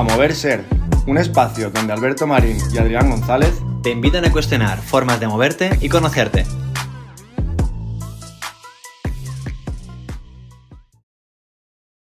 a 0.00 0.02
Mover 0.02 0.34
Ser, 0.34 0.64
un 1.06 1.18
espacio 1.18 1.70
donde 1.70 1.92
Alberto 1.92 2.26
Marín 2.26 2.56
y 2.72 2.78
Adrián 2.78 3.10
González 3.10 3.60
te 3.82 3.90
invitan 3.90 4.24
a 4.24 4.32
cuestionar 4.32 4.78
formas 4.78 5.20
de 5.20 5.28
moverte 5.28 5.72
y 5.82 5.90
conocerte. 5.90 6.46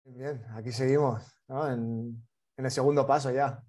Bien, 0.05 0.41
aquí 0.55 0.71
seguimos, 0.71 1.21
¿no? 1.49 1.69
en, 1.69 2.23
el 2.55 2.71
segundo 2.71 3.05
paso 3.05 3.29
ya. 3.29 3.61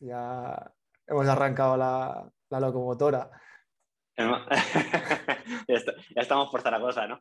Ya 0.00 0.72
hemos 1.06 1.28
arrancado 1.28 1.76
la, 1.76 2.58
locomotora. 2.58 3.30
ya, 4.18 5.76
estamos 6.16 6.50
por 6.50 6.62
Zaragoza, 6.62 7.06
¿no? 7.06 7.20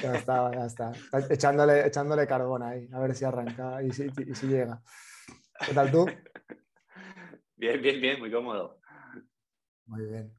ya 0.00 0.14
está, 0.14 0.52
ya 0.52 0.66
está. 0.66 0.92
Echándole, 1.30 1.84
echándole 1.84 2.28
carbón 2.28 2.62
ahí, 2.62 2.88
a 2.92 3.00
ver 3.00 3.16
si 3.16 3.24
arranca 3.24 3.82
y 3.82 3.90
si, 3.90 4.06
y 4.24 4.34
si 4.36 4.46
llega. 4.46 4.80
¿Qué 5.66 5.74
tal 5.74 5.90
tú? 5.90 6.06
Bien, 7.56 7.82
bien, 7.82 8.00
bien, 8.00 8.18
muy 8.18 8.32
cómodo. 8.32 8.80
Muy 9.84 10.06
bien. 10.06 10.32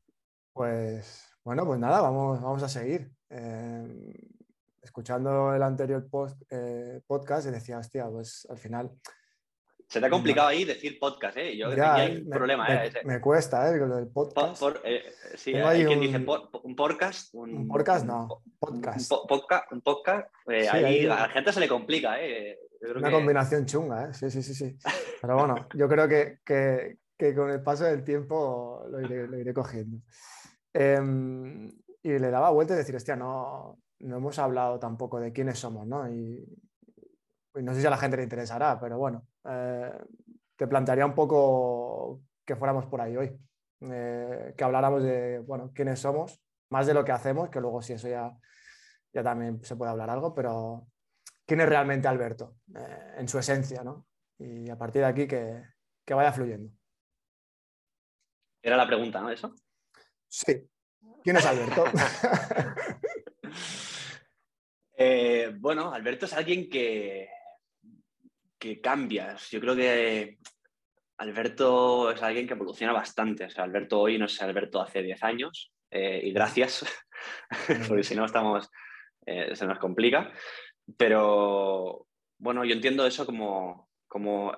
Pues 0.54 1.32
bueno, 1.44 1.64
pues 1.68 1.80
nada, 1.80 2.02
vamos, 2.02 2.42
vamos 2.42 2.64
a 2.64 2.68
seguir. 2.68 3.12
Eh, 3.30 3.86
escuchando 4.82 5.54
el 5.54 5.62
anterior 5.62 6.10
post, 6.10 6.42
eh, 6.50 7.00
podcast 7.06 7.48
y 7.48 7.52
decía, 7.52 7.78
hostia, 7.78 8.10
pues 8.10 8.48
al 8.50 8.58
final... 8.58 8.90
Se 9.88 10.00
te 10.00 10.08
ha 10.08 10.10
complicado 10.10 10.48
ahí 10.48 10.66
decir 10.66 10.98
podcast, 11.00 11.38
¿eh? 11.38 11.56
Yo 11.56 11.72
ya, 11.76 11.94
hay 11.94 12.24
un 12.24 12.30
problema, 12.30 12.68
me, 12.68 12.88
¿eh? 12.88 12.92
Me 13.04 13.22
cuesta, 13.22 13.70
¿eh? 13.70 13.78
Lo 13.78 13.96
del 13.98 14.08
podcast. 14.08 14.64
sí, 15.36 15.54
hay 15.54 15.86
quien 15.86 16.00
dice 16.00 16.18
un 16.18 16.76
podcast. 16.76 17.36
Un, 17.36 17.68
podcast, 17.68 18.04
no. 18.04 18.42
Podcast. 18.58 19.12
Un, 19.12 19.28
podcast. 19.28 19.72
Un 19.72 19.82
podcast 19.82 20.28
ahí, 20.48 21.06
a 21.06 21.10
la 21.10 21.30
gente 21.30 21.54
se 21.54 21.60
le 21.60 21.68
complica, 21.68 22.20
¿eh? 22.20 22.58
Una 22.96 23.12
combinación 23.12 23.66
chunga, 23.66 24.06
¿eh? 24.06 24.14
Sí, 24.14 24.30
sí, 24.32 24.42
sí, 24.42 24.56
sí. 24.56 24.78
Pero 25.22 25.38
bueno, 25.38 25.68
yo 25.76 25.88
creo 25.88 26.08
que, 26.08 26.40
que, 26.44 26.98
que 27.18 27.36
con 27.36 27.52
el 27.52 27.62
paso 27.62 27.84
del 27.84 28.04
tiempo 28.04 28.84
lo 28.90 29.00
iré, 29.02 29.28
lo 29.28 29.38
iré 29.38 29.54
cogiendo. 29.54 30.00
Em, 30.74 31.68
y 32.04 32.18
le 32.18 32.32
daba 32.32 32.50
vuelta 32.50 32.74
y 32.74 32.78
decir, 32.78 32.96
hostia, 32.96 33.16
no, 33.16 33.78
no 34.00 34.18
hemos 34.18 34.40
hablado 34.40 34.80
tampoco 34.80 35.20
de 35.20 35.32
quiénes 35.32 35.60
somos, 35.60 35.86
¿no? 35.86 36.10
Y, 36.12 36.44
no 37.56 37.74
sé 37.74 37.82
si 37.82 37.88
a 37.88 37.90
la 37.90 37.98
gente 37.98 38.18
le 38.18 38.24
interesará, 38.24 38.80
pero 38.80 38.98
bueno, 38.98 39.28
eh, 39.44 39.92
te 40.56 40.68
plantearía 40.68 41.06
un 41.06 41.14
poco 41.14 42.22
que 42.46 42.56
fuéramos 42.56 42.86
por 42.86 43.02
ahí 43.02 43.18
hoy, 43.18 43.38
eh, 43.82 44.54
que 44.56 44.64
habláramos 44.64 45.04
de, 45.04 45.40
bueno, 45.40 45.72
quiénes 45.76 46.00
somos, 46.00 46.42
más 46.70 46.88
de 46.88 46.94
lo 46.94 47.04
que 47.04 47.12
hacemos, 47.12 47.50
que 47.50 47.60
luego 47.60 47.82
si 47.82 47.94
eso 47.94 48.08
ya, 48.08 48.32
ya 49.14 49.22
también 49.22 49.62
se 49.64 49.76
puede 49.76 49.92
hablar 49.92 50.10
algo, 50.10 50.34
pero 50.34 50.88
quién 51.52 51.60
es 51.60 51.68
realmente 51.68 52.08
Alberto, 52.08 52.60
eh, 52.74 53.16
en 53.18 53.28
su 53.28 53.38
esencia, 53.38 53.84
¿no? 53.84 54.08
Y 54.40 54.70
a 54.70 54.78
partir 54.78 55.02
de 55.02 55.08
aquí 55.10 55.28
que, 55.28 55.66
vaya 56.08 56.32
fluyendo. 56.32 56.72
Era 58.64 58.78
la 58.78 58.88
pregunta, 58.88 59.20
¿no? 59.20 59.30
¿Eso? 59.30 59.54
Sí. 60.30 60.66
¿Quién 61.22 61.36
es 61.36 61.46
Alberto? 61.46 61.84
Eh, 65.04 65.52
bueno, 65.58 65.92
Alberto 65.92 66.28
es 66.28 66.34
alguien 66.34 66.70
que, 66.70 67.28
que 68.60 68.80
cambias. 68.80 69.50
Yo 69.50 69.60
creo 69.60 69.76
que 69.76 70.38
Alberto 71.18 72.12
es 72.12 72.22
alguien 72.22 72.46
que 72.46 72.54
evoluciona 72.54 72.94
bastante. 72.94 73.46
O 73.46 73.50
sea, 73.50 73.64
Alberto 73.64 74.00
hoy 74.00 74.20
no 74.20 74.26
es 74.26 74.40
Alberto 74.44 74.80
hace 74.80 75.02
10 75.02 75.24
años. 75.24 75.74
Eh, 75.90 76.22
y 76.26 76.32
gracias, 76.32 76.86
porque 77.88 78.04
si 78.04 78.14
no 78.14 78.26
estamos, 78.26 78.70
se 79.26 79.66
nos 79.66 79.80
complica. 79.80 80.32
Pero 80.98 82.08
bueno, 82.38 82.66
yo 82.66 82.74
entiendo 82.74 83.06
eso 83.06 83.26
como, 83.26 83.90
como 84.08 84.58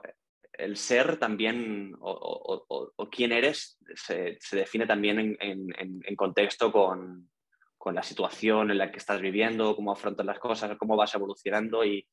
el 0.54 0.78
ser 0.78 1.18
también 1.18 1.96
o, 2.00 3.10
quién 3.12 3.32
eres 3.32 3.78
se, 3.96 4.38
define 4.52 4.88
también 4.88 5.38
en, 5.40 6.16
contexto 6.16 6.72
con, 6.72 7.30
con, 7.78 7.94
la 7.94 8.04
situación 8.04 8.72
en 8.72 8.78
la 8.78 8.92
que 8.92 8.98
estás 8.98 9.20
viviendo, 9.20 9.76
cómo 9.76 9.92
afrontas 9.92 10.26
las 10.26 10.40
cosas, 10.40 10.78
cómo 10.78 10.96
vas 10.96 11.14
evolucionando 11.14 11.84
y, 11.84 12.08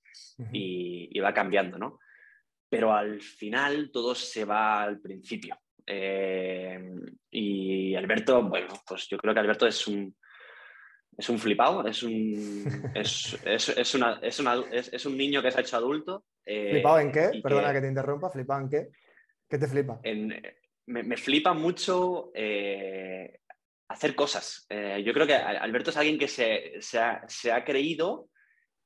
y, 0.53 1.21
va 1.21 1.33
cambiando, 1.33 1.79
¿no? 1.79 1.99
Pero 2.69 2.93
al 2.93 3.21
final 3.21 3.91
todo 3.93 4.15
se 4.15 4.45
va 4.45 4.83
al 4.83 5.01
principio. 5.01 5.57
Eh, 5.87 6.79
y 7.31 7.95
Alberto, 7.95 8.43
bueno, 8.43 8.75
pues 8.87 9.09
yo 9.09 9.19
creo 9.19 9.35
que 9.35 9.41
Alberto 9.41 9.67
es 9.67 9.87
un, 9.87 10.15
es 11.17 11.29
un 11.29 11.39
flipado, 11.39 11.87
es 11.87 12.03
un, 12.03 12.65
es, 12.95 13.39
es, 13.45 13.69
es, 13.69 13.95
una, 13.95 14.19
es, 14.23 14.41
una, 14.41 14.65
es, 14.73 15.07
un 15.07 15.17
niño 15.17 15.43
que 15.43 15.51
se 15.51 15.59
ha 15.59 15.63
hecho 15.63 15.77
adulto. 15.77 16.25
Eh, 16.45 16.71
¿Flipado 16.71 17.01
en 17.01 17.13
qué? 17.13 17.41
Perdona 17.43 17.73
que, 17.73 17.81
te 17.81 17.89
interrumpa, 17.89 18.31
¿flipado 18.31 18.61
en 18.63 18.69
qué? 18.69 18.89
¿Qué 19.49 19.59
te 19.59 19.67
flipa? 19.67 20.01
me, 20.05 21.03
me, 21.03 21.17
flipa 21.17 21.53
mucho 21.53 22.31
eh, 22.35 23.41
hacer 23.89 24.15
cosas. 24.15 24.67
Eh, 24.69 25.03
yo 25.05 25.13
creo 25.13 25.27
que 25.27 25.35
Alberto 25.35 25.91
es 25.91 25.97
alguien 25.97 26.19
que 26.19 26.29
se, 26.29 26.75
se, 26.81 26.99
ha, 26.99 27.23
se 27.27 27.51
ha, 27.53 27.65
creído 27.65 28.29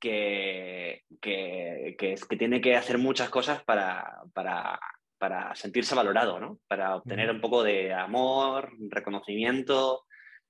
que, 0.00 1.02
que, 1.20 1.94
que, 1.98 2.36
tiene 2.36 2.60
que 2.60 2.76
hacer 2.76 2.98
muchas 2.98 3.28
cosas 3.28 3.62
para, 3.64 4.22
para, 4.32 4.78
para 5.18 5.54
sentirse 5.54 5.94
valorado, 5.94 6.41
¿no? 6.41 6.58
para 6.66 6.96
obtener 6.96 7.30
un 7.30 7.41
poco 7.41 7.62
de 7.62 7.92
amor, 7.92 8.72
reconocimiento. 8.88 10.04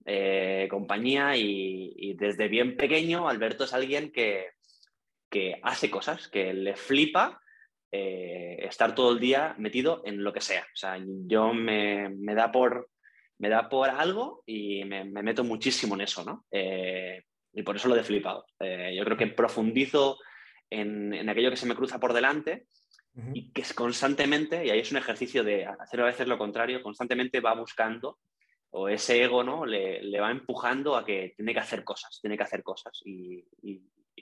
Eh, 0.07 0.67
compañía 0.71 1.35
y, 1.37 2.15
desde 2.15 2.49
bien 2.49 2.77
pequeño 2.77 3.27
Alberto 3.27 3.65
es 3.65 3.73
alguien 3.73 4.13
que, 4.13 4.49
que 5.31 5.59
hace 5.63 5.91
cosas, 5.91 6.29
que 6.29 6.53
le 6.53 6.77
flipa 6.77 7.41
eh, 7.91 8.57
estar 8.61 8.95
todo 8.95 9.13
el 9.13 9.19
día 9.19 9.55
metido 9.59 10.03
en 10.05 10.23
lo 10.23 10.33
que 10.33 10.43
sea. 10.43 10.63
O 10.63 10.77
sea, 10.77 10.99
yo 11.03 11.55
me, 11.55 12.11
me 12.11 12.35
da, 12.35 12.53
por, 12.53 12.91
me 13.39 13.49
da 13.49 13.69
por 13.69 13.89
algo 13.89 14.43
y 14.47 14.85
me, 14.85 15.05
me 15.05 15.23
meto 15.23 15.43
muchísimo 15.43 15.95
en 15.95 16.03
eso, 16.03 16.25
¿no? 16.25 16.45
Eh, 16.51 17.23
y 17.53 17.63
por 17.63 17.77
eso 17.77 17.89
lo 17.89 17.97
he 17.97 18.03
flipado. 18.03 18.45
yo 18.61 19.05
creo 19.05 19.17
que 19.17 19.29
profundizo 19.29 20.19
en, 20.69 21.15
en, 21.15 21.29
aquello 21.29 21.51
que 21.51 21.57
se 21.57 21.67
me 21.67 21.77
cruza 21.77 22.01
por 22.01 22.13
delante 22.13 22.67
y 23.33 23.53
que 23.53 23.63
es 23.63 23.73
constantemente, 23.73 24.67
y 24.67 24.71
ahí 24.71 24.81
es 24.81 24.91
un 24.91 24.99
ejercicio 24.99 25.45
de 25.45 25.65
hacer 25.65 26.01
a 26.01 26.07
veces 26.07 26.27
lo 26.27 26.37
contrario, 26.37 26.83
constantemente 26.83 27.39
va 27.39 27.55
buscando 27.55 28.19
o 28.77 28.89
ese 28.89 29.23
ego 29.23 29.45
¿no? 29.45 29.65
Le, 29.65 30.21
va 30.21 30.31
empujando 30.31 30.97
a 30.97 31.05
que 31.05 31.33
tiene 31.37 31.53
que 31.53 31.61
hacer 31.61 31.85
cosas, 31.85 32.19
tiene 32.21 32.37
que 32.37 32.43
hacer 32.43 32.63
cosas 32.63 33.01
y, 33.05 33.45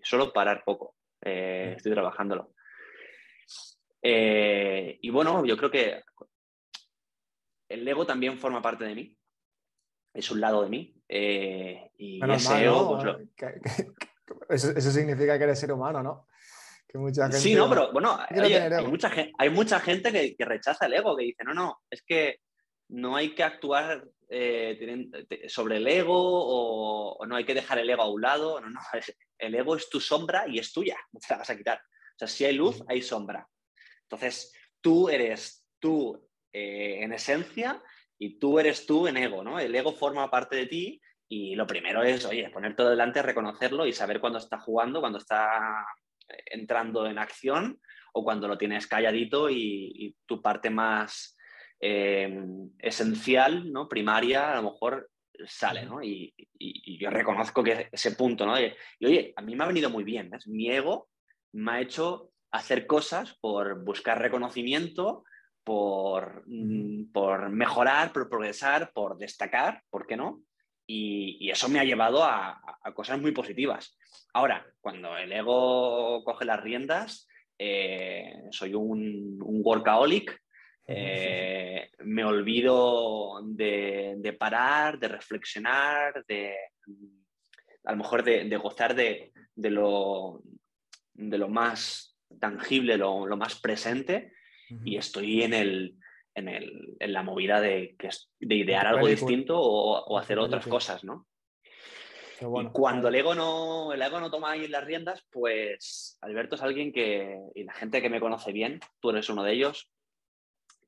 solo 0.05 0.33
parar 0.33 0.63
poco. 0.65 0.97
Eh, 1.25 1.75
estoy 1.77 1.93
trabajándolo. 1.93 2.53
Eh, 4.03 4.99
y 5.01 5.11
bueno, 5.11 5.45
yo 5.47 5.57
creo 5.57 5.71
que 5.71 6.03
el 7.69 7.87
ego 7.87 8.05
también 8.05 8.39
forma 8.39 8.61
parte 8.61 8.85
de 8.85 8.95
mí, 8.95 9.17
es 10.13 10.31
un 10.31 10.41
lado 10.41 10.65
de 10.65 10.69
mí. 10.69 10.95
Eh, 11.09 11.91
y 11.97 12.21
ese 12.33 12.65
ego, 12.65 13.01
pues 14.49 14.65
eso, 14.77 14.91
significa 14.91 15.39
que 15.39 15.45
eres 15.45 15.61
ser 15.61 15.73
humano, 15.73 16.03
¿no? 16.03 16.27
Que 16.89 16.99
mucha 16.99 17.23
gente... 17.23 17.39
Sí, 17.39 17.55
no, 17.55 17.69
pero 17.69 17.93
bueno, 17.93 18.19
hay, 18.29 18.87
mucha, 18.87 19.11
hay 19.39 19.51
mucha 19.51 19.79
gente 19.81 20.13
que, 20.13 20.35
que, 20.37 20.45
rechaza 20.45 20.87
el 20.87 20.95
ego, 20.95 21.17
que 21.17 21.25
dice, 21.25 21.45
no, 21.45 21.55
no, 21.55 21.81
es 21.89 22.03
que 22.03 22.41
no 22.89 23.17
hay 23.17 23.35
que 23.35 23.45
actuar 23.45 24.05
eh, 24.35 25.47
sobre 25.47 25.77
el 25.77 25.87
ego 25.87 26.17
o, 26.17 27.27
no 27.27 27.37
hay 27.37 27.45
que 27.45 27.55
dejar 27.55 27.79
el 27.79 27.91
ego 27.91 28.03
a 28.03 28.11
un 28.11 28.23
lado. 28.23 28.61
No, 28.61 28.71
no, 28.71 28.81
el 29.39 29.55
ego 29.55 29.77
es 29.77 29.91
tu 29.91 30.01
sombra 30.01 30.47
y 30.49 30.59
es 30.59 30.73
tuya, 30.73 30.97
no 31.13 31.21
te 31.27 31.27
la 31.35 31.39
vas 31.39 31.51
a 31.51 31.57
quitar. 31.57 31.79
O 31.79 32.19
sea, 32.19 32.29
si 32.29 32.45
hay 32.47 32.55
luz, 32.55 32.83
hay 32.89 33.03
sombra. 33.03 33.47
Entonces, 34.05 34.55
tú 34.81 35.09
eres 35.09 35.67
tú 35.79 36.29
eh, 36.53 37.03
en 37.03 37.13
esencia 37.13 37.83
y 38.19 38.39
tú 38.39 38.59
eres 38.59 38.87
tú 38.87 39.07
en 39.07 39.19
ego, 39.19 39.45
¿no? 39.45 39.59
El 39.59 39.75
ego 39.75 39.93
forma 39.93 40.31
parte 40.31 40.57
de 40.57 40.67
ti 40.67 41.01
y 41.29 41.55
lo 41.55 41.67
primero 41.67 42.03
es, 42.03 42.25
oye, 42.25 42.49
poner 42.51 42.75
todo 42.75 42.91
delante, 42.91 43.23
reconocerlo 43.23 43.87
y 43.87 43.93
saber 43.93 44.21
cuándo 44.21 44.39
está 44.39 44.59
jugando, 44.59 45.01
cuándo 45.01 45.19
está 45.19 45.87
entrando 46.47 47.07
en 47.07 47.19
acción 47.19 47.81
o 48.15 48.25
cuando 48.25 48.49
lo 48.49 48.57
tienes 48.57 48.87
calladito 48.87 49.51
y 49.51 50.17
tu 50.27 50.41
parte 50.41 50.71
más 50.71 51.37
Em, 51.85 52.71
esencial, 52.79 53.73
¿no? 53.73 53.89
primaria, 53.89 54.53
a 54.53 54.63
lo 54.63 54.71
mejor 54.71 55.11
sale, 55.47 55.85
¿no? 55.85 56.01
Y, 56.01 56.33
yo 57.01 57.11
reconozco 57.11 57.65
que 57.65 57.89
ese 57.91 58.13
punto, 58.13 58.47
¿no? 58.47 58.57
Y, 58.61 58.73
oye, 59.05 59.33
a 59.35 59.43
mí 59.43 59.57
me 59.57 59.65
ha 59.65 59.67
venido 59.67 59.91
muy 59.91 60.05
bien, 60.05 60.31
Mi 60.47 60.71
ego 60.71 61.09
me 61.51 61.73
ha 61.73 61.81
hecho 61.81 62.31
hacer 62.53 62.87
cosas 62.87 63.37
por 63.41 63.83
buscar 63.85 64.21
reconocimiento, 64.21 65.25
por, 65.65 66.45
mm, 66.47 67.11
por 67.11 67.51
mejorar, 67.51 68.13
por 68.13 68.29
progresar, 68.29 68.93
por 68.95 69.19
destacar, 69.19 69.83
¿por 69.91 70.07
qué 70.07 70.17
no? 70.17 70.41
Y, 70.87 71.51
eso 71.51 71.69
me 71.69 71.81
ha 71.81 71.85
llevado 71.85 72.23
a, 72.23 72.63
cosas 72.95 73.21
muy 73.21 73.33
positivas. 73.33 73.99
Ahora, 74.35 74.65
cuando 74.81 75.17
el 75.17 75.33
ego 75.33 76.23
coge 76.23 76.45
las 76.45 76.61
riendas, 76.61 77.27
eh, 77.59 78.35
soy 78.53 78.75
un, 78.75 79.43
un 79.43 79.63
workaholic, 79.65 80.41
eh, 80.87 81.91
me 82.01 82.25
olvido 82.25 83.41
de, 83.45 84.37
parar, 84.39 84.99
de 84.99 85.09
reflexionar, 85.09 86.25
de 86.27 86.57
a 87.85 87.93
lo 87.93 87.99
mejor 87.99 88.23
de, 88.23 88.57
gozar 88.57 88.95
de, 88.95 89.33
lo, 89.57 90.43
de 91.15 91.39
lo 91.39 91.49
más 91.49 92.17
tangible, 92.41 92.97
lo, 92.97 93.27
más 93.37 93.61
presente. 93.61 94.33
y 94.85 94.97
estoy 94.97 95.43
en, 95.43 95.55
el, 95.55 95.97
en, 96.35 96.49
el, 96.49 96.97
en 96.99 97.13
la 97.13 97.23
movida 97.23 97.61
de, 97.61 97.97
de 98.41 98.55
idear 98.55 98.87
algo 98.87 99.07
distinto 99.07 99.61
o, 99.61 100.19
hacer 100.19 100.39
otras 100.39 100.67
cosas, 100.67 101.05
¿no? 101.05 101.27
y 102.41 102.67
cuando 102.73 103.07
el 103.07 103.15
ego, 103.15 103.37
no, 103.37 103.93
el 103.93 104.03
ego 104.03 104.19
no 104.19 104.29
toma 104.29 104.53
ahí 104.53 104.67
las 104.67 104.85
riendas, 104.85 105.25
pues 105.31 106.19
Alberto 106.21 106.57
es 106.57 106.63
alguien 106.63 106.93
que, 106.93 107.39
y 107.55 107.63
la 107.63 107.73
gente 107.73 108.03
que 108.03 108.11
me 108.11 108.19
conoce 108.19 108.51
bien, 108.51 108.81
tú 109.01 109.11
eres 109.11 109.29
uno 109.29 109.45
de 109.45 109.53
ellos, 109.53 109.89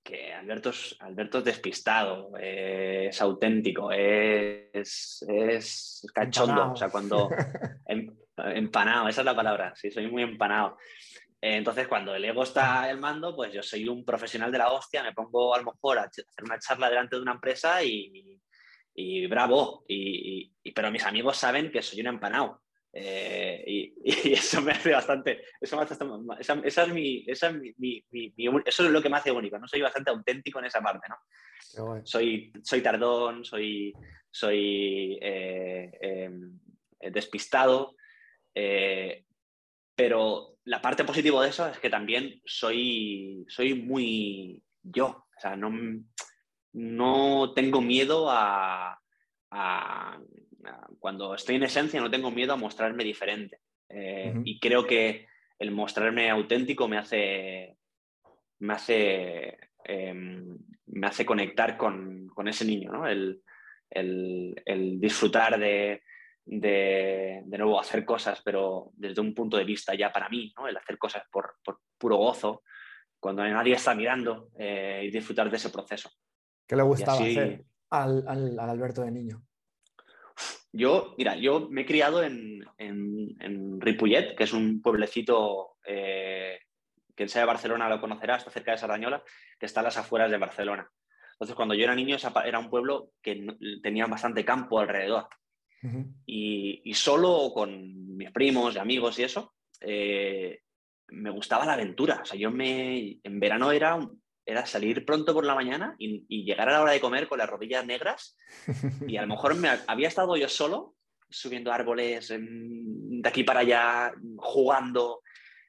que 0.04 0.32
Alberto 0.32 0.70
es, 0.70 0.94
Alberto 1.00 1.38
es 1.38 1.44
despistado, 1.44 2.30
es 2.38 3.20
auténtico, 3.22 3.90
es, 3.90 5.24
es 5.26 6.06
cachondo, 6.14 6.72
o 6.72 6.76
sea, 6.76 6.90
cuando 6.90 7.30
em, 7.86 8.14
empanado, 8.36 9.08
esa 9.08 9.22
es 9.22 9.24
la 9.24 9.34
palabra, 9.34 9.74
sí, 9.74 9.90
soy 9.90 10.08
muy 10.08 10.22
empanado. 10.22 10.76
Entonces, 11.40 11.88
cuando 11.88 12.14
el 12.14 12.24
ego 12.24 12.42
está 12.42 12.84
al 12.84 12.98
mando, 12.98 13.34
pues 13.34 13.52
yo 13.52 13.62
soy 13.62 13.88
un 13.88 14.04
profesional 14.04 14.52
de 14.52 14.58
la 14.58 14.72
hostia, 14.72 15.02
me 15.02 15.12
pongo 15.12 15.54
a 15.54 15.58
lo 15.58 15.64
mejor 15.64 15.98
a 15.98 16.04
hacer 16.04 16.24
una 16.42 16.58
charla 16.58 16.88
delante 16.88 17.16
de 17.16 17.22
una 17.22 17.32
empresa 17.32 17.82
y, 17.82 18.40
y 18.94 19.26
bravo, 19.26 19.84
y, 19.88 20.52
pero 20.72 20.90
mis 20.90 21.04
amigos 21.04 21.36
saben 21.36 21.70
que 21.70 21.82
soy 21.82 22.00
un 22.00 22.08
empanado. 22.08 22.62
Eh, 22.96 23.92
y, 24.04 24.32
eso 24.32 24.62
me 24.62 24.70
hace 24.70 24.92
bastante, 24.92 25.42
eso, 25.60 25.82
esa, 25.82 26.82
es 26.84 26.88
mi, 26.92 27.24
esa 27.26 27.50
mi, 27.50 28.04
eso 28.64 28.84
es 28.84 28.90
lo 28.90 29.02
que 29.02 29.08
me 29.08 29.16
hace 29.16 29.32
único, 29.32 29.58
¿no? 29.58 29.66
Soy 29.66 29.80
bastante 29.80 30.10
auténtico 30.10 30.60
en 30.60 30.66
esa 30.66 30.80
parte, 30.80 31.08
¿no? 31.08 31.16
Soy, 32.04 32.52
soy 32.62 32.80
tardón, 32.82 33.44
soy, 33.44 33.92
soy 34.30 35.18
eh, 35.20 35.90
em, 36.00 36.58
despistado, 37.10 37.96
eh, 38.54 39.24
pero 39.96 40.58
la 40.64 40.80
parte 40.80 41.04
positiva 41.04 41.42
de 41.42 41.50
eso 41.50 41.68
es 41.68 41.78
que 41.78 41.90
también 41.90 42.40
soy, 42.44 43.44
soy 43.48 43.74
muy 43.74 44.62
yo, 44.82 45.06
o 45.06 45.40
sea, 45.40 45.56
no, 45.56 45.72
no 46.72 47.52
tengo 47.54 47.80
miedo 47.80 48.28
a, 48.30 49.00
cuando 50.98 51.34
estoy 51.34 51.56
en 51.56 51.64
esencia, 51.64 52.00
no 52.00 52.10
tengo 52.10 52.30
miedo 52.30 52.52
a 52.52 52.56
mostrarme 52.56 53.04
diferente. 53.04 53.60
Eh, 53.88 54.34
y 54.44 54.58
creo 54.58 54.86
que 54.86 55.26
el 55.58 55.70
mostrarme 55.70 56.30
auténtico 56.30 56.88
me 56.88 56.98
hace, 56.98 57.76
me 58.60 58.74
hace, 58.74 59.58
em, 59.84 60.58
me 60.86 61.06
hace 61.06 61.24
conectar 61.24 61.76
con, 61.76 62.30
ese 62.46 62.64
niño, 62.64 62.92
¿no? 62.92 63.06
el, 63.06 63.40
disfrutar 65.00 65.58
de, 65.58 66.02
de, 66.44 67.42
nuevo 67.46 67.80
hacer 67.80 68.04
cosas, 68.04 68.42
pero 68.44 68.90
desde 68.94 69.20
un 69.20 69.34
punto 69.34 69.56
de 69.56 69.64
vista 69.64 69.94
ya 69.94 70.12
para 70.12 70.28
mí, 70.28 70.52
¿no? 70.56 70.66
el 70.66 70.76
hacer 70.76 70.98
cosas 70.98 71.22
por, 71.30 71.56
puro 71.98 72.16
gozo, 72.16 72.62
cuando 73.20 73.42
nadie 73.44 73.74
está 73.74 73.94
mirando 73.94 74.50
eh, 74.58 75.02
y 75.04 75.10
disfrutar 75.10 75.50
de 75.50 75.56
ese 75.56 75.70
proceso. 75.70 76.10
¿Qué 76.66 76.76
le 76.76 76.82
gustaba 76.82 77.18
hacer 77.18 77.64
al, 77.90 78.58
Alberto 78.58 79.02
de 79.02 79.10
niño? 79.10 79.42
Yo, 80.72 81.14
mira, 81.16 81.36
yo 81.36 81.68
me 81.70 81.82
he 81.82 81.86
criado 81.86 82.22
en, 82.22 82.64
en, 82.78 83.80
Ripollet, 83.80 84.34
que 84.34 84.44
es 84.44 84.52
un 84.52 84.82
pueblecito, 84.82 85.76
eh, 85.86 86.58
quien 87.14 87.28
sea 87.28 87.42
de 87.42 87.46
Barcelona 87.46 87.88
lo 87.88 88.00
conocerá, 88.00 88.36
está 88.36 88.50
cerca 88.50 88.72
de 88.72 88.78
Sardañola, 88.78 89.22
que 89.58 89.66
está 89.66 89.80
a 89.80 89.84
las 89.84 89.96
afueras 89.96 90.30
de 90.30 90.38
Barcelona. 90.38 90.90
Entonces, 91.34 91.54
cuando 91.54 91.74
yo 91.74 91.84
era 91.84 91.94
niño, 91.94 92.16
era 92.44 92.58
un 92.58 92.70
pueblo 92.70 93.12
que 93.22 93.46
tenía 93.82 94.06
bastante 94.06 94.44
campo 94.44 94.80
alrededor. 94.80 95.28
y, 96.26 96.94
solo 96.94 97.52
con 97.52 98.16
mis 98.16 98.30
primos 98.30 98.74
y 98.74 98.78
amigos 98.78 99.18
y 99.18 99.24
eso, 99.24 99.54
eh, 99.80 100.60
me 101.08 101.30
gustaba 101.30 101.66
la 101.66 101.74
aventura. 101.74 102.20
O 102.22 102.24
sea, 102.24 102.38
yo 102.38 102.50
me, 102.50 103.20
en 103.22 103.40
verano 103.40 103.70
era 103.70 103.98
era 104.46 104.66
salir 104.66 105.04
pronto 105.04 105.32
por 105.32 105.44
la 105.44 105.54
mañana 105.54 105.94
y, 105.98 106.44
llegar 106.44 106.68
a 106.68 106.72
la 106.72 106.82
hora 106.82 106.92
de 106.92 107.00
comer 107.00 107.28
con 107.28 107.38
las 107.38 107.48
rodillas 107.48 107.86
negras 107.86 108.36
y 109.06 109.16
a 109.16 109.22
lo 109.22 109.28
mejor 109.28 109.54
me 109.56 109.68
había 109.86 110.08
estado 110.08 110.36
yo 110.36 110.48
solo 110.48 110.94
subiendo 111.30 111.72
árboles 111.72 112.28
de 112.28 113.28
aquí 113.28 113.42
para 113.42 113.60
allá, 113.60 114.12
jugando. 114.36 115.22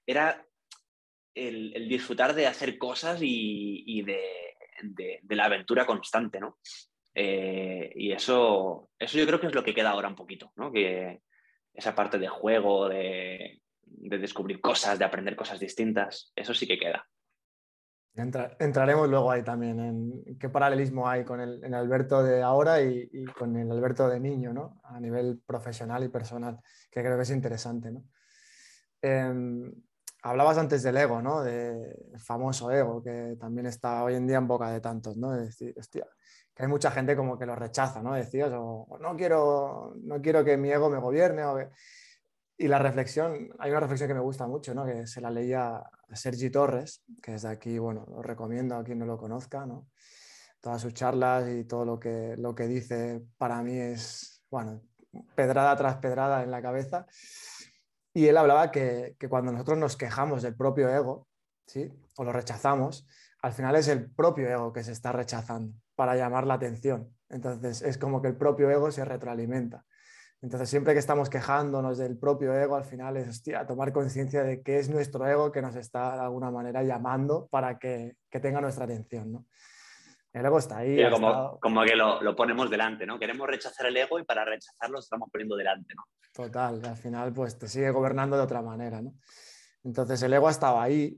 Era 0.05 0.45
el, 1.33 1.87
disfrutar 1.87 2.35
de 2.35 2.45
hacer 2.45 2.77
cosas 2.77 3.19
y, 3.21 4.01
de, 4.03 5.21
la 5.29 5.45
aventura 5.45 5.85
constante, 5.85 6.39
¿no? 6.39 6.59
Eh, 7.15 7.93
y 7.95 8.11
eso, 8.11 8.89
eso 8.99 9.17
yo 9.17 9.25
creo 9.25 9.39
que 9.39 9.47
es 9.47 9.55
lo 9.55 9.63
que 9.63 9.73
queda 9.73 9.91
ahora 9.91 10.09
un 10.09 10.15
poquito, 10.15 10.51
¿no? 10.57 10.71
Que 10.71 11.21
esa 11.73 11.95
parte 11.95 12.19
de 12.19 12.27
juego, 12.27 12.89
de 12.89 13.61
descubrir 13.85 14.59
cosas, 14.59 14.99
de 14.99 15.05
aprender 15.05 15.35
cosas 15.35 15.59
distintas, 15.59 16.31
eso 16.35 16.53
sí 16.53 16.67
que 16.67 16.77
queda 16.77 17.07
entraremos 18.15 19.09
luego 19.09 19.29
ahí 19.29 19.43
también 19.43 19.79
en 19.79 20.37
qué 20.39 20.49
paralelismo 20.49 21.07
hay 21.07 21.25
con 21.25 21.41
el, 21.41 21.73
Alberto 21.73 22.23
de 22.23 22.41
ahora 22.41 22.81
y, 22.81 23.25
con 23.37 23.55
el 23.57 23.69
Alberto 23.69 24.07
de 24.07 24.19
niño, 24.19 24.53
¿no? 24.53 24.79
A 24.83 24.99
nivel 24.99 25.41
profesional 25.45 26.03
y 26.03 26.09
personal, 26.09 26.59
que 26.89 27.01
creo 27.01 27.17
que 27.17 27.23
es 27.23 27.31
interesante, 27.31 27.91
¿no? 27.91 28.05
Em, 29.01 29.71
hablabas 30.23 30.57
antes 30.57 30.81
del 30.81 30.97
ego, 30.97 31.21
¿no? 31.21 31.43
Famoso 32.17 32.71
ego, 32.71 33.03
que 33.03 33.35
también 33.39 33.67
está 33.67 34.03
hoy 34.03 34.15
en 34.15 34.27
día 34.27 34.37
en 34.37 34.47
boca 34.47 34.71
de 34.71 34.79
tantos, 34.79 35.17
¿no? 35.17 35.35
Es 35.35 35.57
decir, 35.57 35.75
que 36.53 36.63
hay 36.63 36.69
mucha 36.69 36.89
gente 36.91 37.17
como 37.17 37.37
que 37.37 37.45
lo 37.45 37.55
rechaza, 37.55 38.01
¿no? 38.01 38.13
Decías, 38.13 38.49
no, 38.49 39.15
quiero, 39.17 39.93
no 40.01 40.21
quiero 40.21 40.43
que 40.43 40.55
mi 40.55 40.71
ego 40.71 40.89
me 40.89 40.99
gobierne, 40.99 41.43
y 42.57 42.67
la 42.67 42.79
reflexión, 42.79 43.49
hay 43.59 43.71
una 43.71 43.81
reflexión 43.81 44.07
que 44.07 44.13
me 44.13 44.21
gusta 44.21 44.47
mucho, 44.47 44.73
¿no? 44.73 44.85
que 44.85 45.07
se 45.07 45.19
la 45.19 45.29
leía 45.29 45.77
a 45.77 46.15
Sergi 46.15 46.49
Torres, 46.49 47.03
que 47.21 47.33
desde 47.33 47.49
aquí, 47.49 47.77
bueno, 47.77 48.05
lo 48.09 48.21
recomiendo 48.21 48.75
a 48.75 48.83
quien 48.83 48.99
no 48.99 49.05
lo 49.05 49.17
conozca, 49.17 49.65
¿no? 49.65 49.89
Todas 50.61 50.81
sus 50.81 50.93
charlas 50.93 51.47
y 51.49 51.65
todo 51.65 51.85
lo 51.85 51.99
que, 51.99 52.35
lo 52.37 52.55
que 52.55 52.67
dice 52.67 53.21
para 53.37 53.61
mí 53.61 53.77
es, 53.77 54.43
bueno, 54.49 54.81
pedrada 55.35 55.75
tras 55.75 55.97
pedrada 55.97 56.43
en 56.43 56.51
la 56.51 56.61
cabeza. 56.61 57.05
Y 58.13 58.27
él 58.27 58.37
hablaba 58.37 58.71
que, 58.71 59.15
que 59.19 59.27
cuando 59.27 59.51
nosotros 59.51 59.77
nos 59.77 59.97
quejamos 59.97 60.41
del 60.41 60.55
propio 60.55 60.89
ego, 60.89 61.27
¿sí? 61.67 61.91
O 62.17 62.23
lo 62.23 62.31
rechazamos, 62.31 63.05
al 63.41 63.53
final 63.53 63.75
es 63.75 63.89
el 63.89 64.09
propio 64.09 64.47
ego 64.49 64.73
que 64.73 64.83
se 64.83 64.93
está 64.93 65.11
rechazando 65.11 65.77
para 65.95 66.15
llamar 66.15 66.47
la 66.47 66.55
atención. 66.55 67.15
Entonces 67.29 67.81
es 67.81 67.97
como 67.97 68.21
que 68.21 68.29
el 68.29 68.37
propio 68.37 68.71
ego 68.71 68.91
se 68.91 69.03
retroalimenta. 69.03 69.85
Entonces, 70.41 70.69
siempre 70.69 70.93
que 70.93 70.99
estamos 70.99 71.29
quejándonos 71.29 71.97
del 71.97 72.17
propio 72.17 72.53
ego, 72.53 72.75
al 72.75 72.85
final 72.85 73.17
es 73.17 73.43
tomar 73.67 73.91
conciencia 73.91 74.43
de 74.43 74.61
que 74.61 74.77
es 74.77 74.89
nuestro 74.89 75.25
ego 75.25 75.51
que 75.51 75.61
nos 75.61 75.75
está 75.75 76.15
de 76.15 76.21
alguna 76.21 76.51
manera 76.51 76.83
llamando 76.83 77.47
para 77.49 77.79
que, 77.79 78.17
tenga 78.29 78.61
nuestra 78.61 78.85
atención. 78.85 79.31
¿no? 79.31 79.45
El 80.33 80.45
ego 80.45 80.59
está 80.59 80.79
ahí. 80.79 81.09
como, 81.09 81.57
como, 81.59 81.83
que 81.83 81.95
lo, 81.95 82.35
ponemos 82.35 82.69
delante, 82.69 83.05
¿no? 83.05 83.17
Queremos 83.17 83.47
rechazar 83.47 83.87
el 83.87 83.97
ego 83.97 84.19
y 84.19 84.23
para 84.23 84.45
rechazarlo 84.45 84.99
estamos 84.99 85.29
poniendo 85.31 85.55
delante, 85.55 85.95
¿no? 85.95 86.03
Total, 86.33 86.81
al 86.85 86.97
final 86.97 87.33
pues 87.33 87.57
te 87.57 87.69
sigue 87.69 87.89
gobernando 87.91 88.35
de 88.35 88.43
otra 88.43 88.61
manera, 88.61 89.01
¿no? 89.01 89.13
Entonces 89.85 90.21
el 90.23 90.33
ego 90.33 90.49
estaba 90.49 90.83
ahí, 90.83 91.17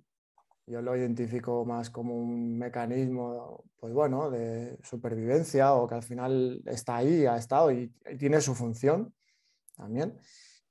yo 0.68 0.82
lo 0.82 0.96
identifico 0.98 1.66
más 1.66 1.90
como 1.90 2.14
un 2.14 2.58
mecanismo, 2.58 3.64
pues 3.80 3.94
bueno, 3.94 4.30
de 4.30 4.78
supervivencia 4.84 5.74
o 5.74 5.88
que 5.88 5.96
al 5.96 6.04
final 6.04 6.62
está 6.66 6.98
ahí, 6.98 7.26
ha 7.26 7.38
estado 7.38 7.72
y, 7.72 7.88
tiene 8.20 8.42
su 8.42 8.54
función 8.54 9.14
también. 9.76 10.20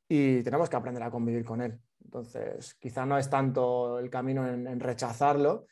Y 0.07 0.43
tenemos 0.43 0.69
que 0.69 0.77
aprender 0.77 1.03
a 1.03 1.11
convivir 1.11 1.45
con 1.45 1.63
él. 1.63 1.81
Entonces, 2.05 2.75
quizá 2.75 3.07
no 3.07 3.17
es 3.17 3.31
tanto 3.31 3.99
el 3.99 4.11
camino 4.11 4.47
en, 4.47 4.79
rechazarlo, 4.81 5.67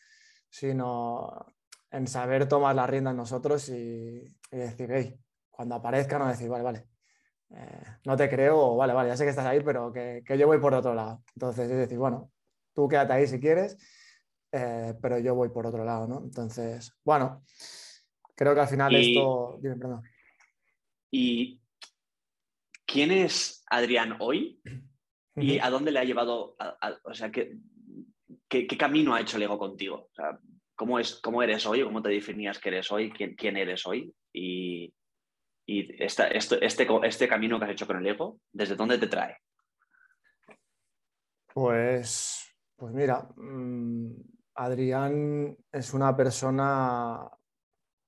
sino 0.48 1.46
en 1.90 2.06
saber 2.06 2.48
tomar 2.48 2.74
la 2.74 2.86
rienda 2.86 3.12
nosotros 3.12 3.68
y, 3.68 4.24
decir, 4.50 4.90
hey, 4.90 5.20
cuando 5.50 5.74
aparezca, 5.74 6.18
no 6.18 6.28
decir, 6.28 6.48
vale, 6.48 6.64
vale, 6.64 6.88
eh, 7.50 7.84
no 8.06 8.16
te 8.16 8.28
creo, 8.30 8.58
o 8.58 8.76
vale, 8.76 8.94
vale, 8.94 9.10
ya 9.10 9.16
sé 9.16 9.24
que 9.24 9.30
estás 9.30 9.46
ahí, 9.46 9.60
pero 9.62 9.92
que, 9.92 10.22
que 10.26 10.38
yo 10.38 10.46
voy 10.46 10.58
por 10.58 10.74
otro 10.74 10.94
lado. 10.94 11.22
Entonces, 11.34 11.70
es 11.70 11.76
decir, 11.76 11.98
bueno, 11.98 12.32
tú 12.72 12.88
quédate 12.88 13.12
ahí 13.12 13.26
si 13.26 13.38
quieres 13.38 13.76
eh, 14.56 14.94
pero 15.02 15.18
yo 15.18 15.34
voy 15.34 15.48
por 15.48 15.66
otro 15.66 15.84
lado, 15.84 16.06
¿no? 16.06 16.22
Entonces, 16.22 16.92
bueno, 17.04 17.44
creo 18.36 18.54
que 18.54 18.60
al 18.60 18.68
final 18.68 18.94
esto... 18.94 19.58
Dime, 19.60 19.74
perdón. 19.74 20.02
¿Y 21.10 21.60
quién 22.86 23.10
es 23.10 23.64
Adrián 23.68 24.16
hoy? 24.20 24.60
¿Y 25.34 25.58
a 25.58 25.70
dónde 25.70 25.90
le 25.90 25.98
ha 25.98 26.04
llevado? 26.04 26.56
o 27.02 27.14
sea, 27.14 27.32
¿qué, 27.32 27.58
¿qué, 28.48 28.78
camino 28.78 29.12
ha 29.12 29.20
hecho 29.20 29.38
el 29.38 29.42
ego 29.42 29.58
contigo? 29.58 30.08
¿cómo, 30.76 31.00
es, 31.00 31.16
¿Cómo 31.16 31.42
eres 31.42 31.66
hoy? 31.66 31.82
¿Cómo 31.82 32.00
te 32.00 32.10
definías 32.10 32.60
que 32.60 32.68
eres 32.68 32.92
hoy? 32.92 33.10
¿Quién, 33.10 33.34
quién 33.34 33.56
eres 33.56 33.84
hoy? 33.86 34.14
Y, 34.32 34.94
y 35.66 36.00
esta, 36.00 36.28
este, 36.28 36.64
este 36.64 37.28
camino 37.28 37.58
que 37.58 37.64
has 37.64 37.72
hecho 37.72 37.88
con 37.88 37.96
el 37.96 38.06
ego, 38.06 38.38
¿desde 38.52 38.76
dónde 38.76 38.98
te 38.98 39.08
trae? 39.08 39.36
Pues, 41.52 42.54
pues 42.76 42.92
mira, 42.92 43.28
mm, 43.34 44.33
Adrián 44.54 45.56
es 45.72 45.94
una 45.94 46.16
persona 46.16 47.28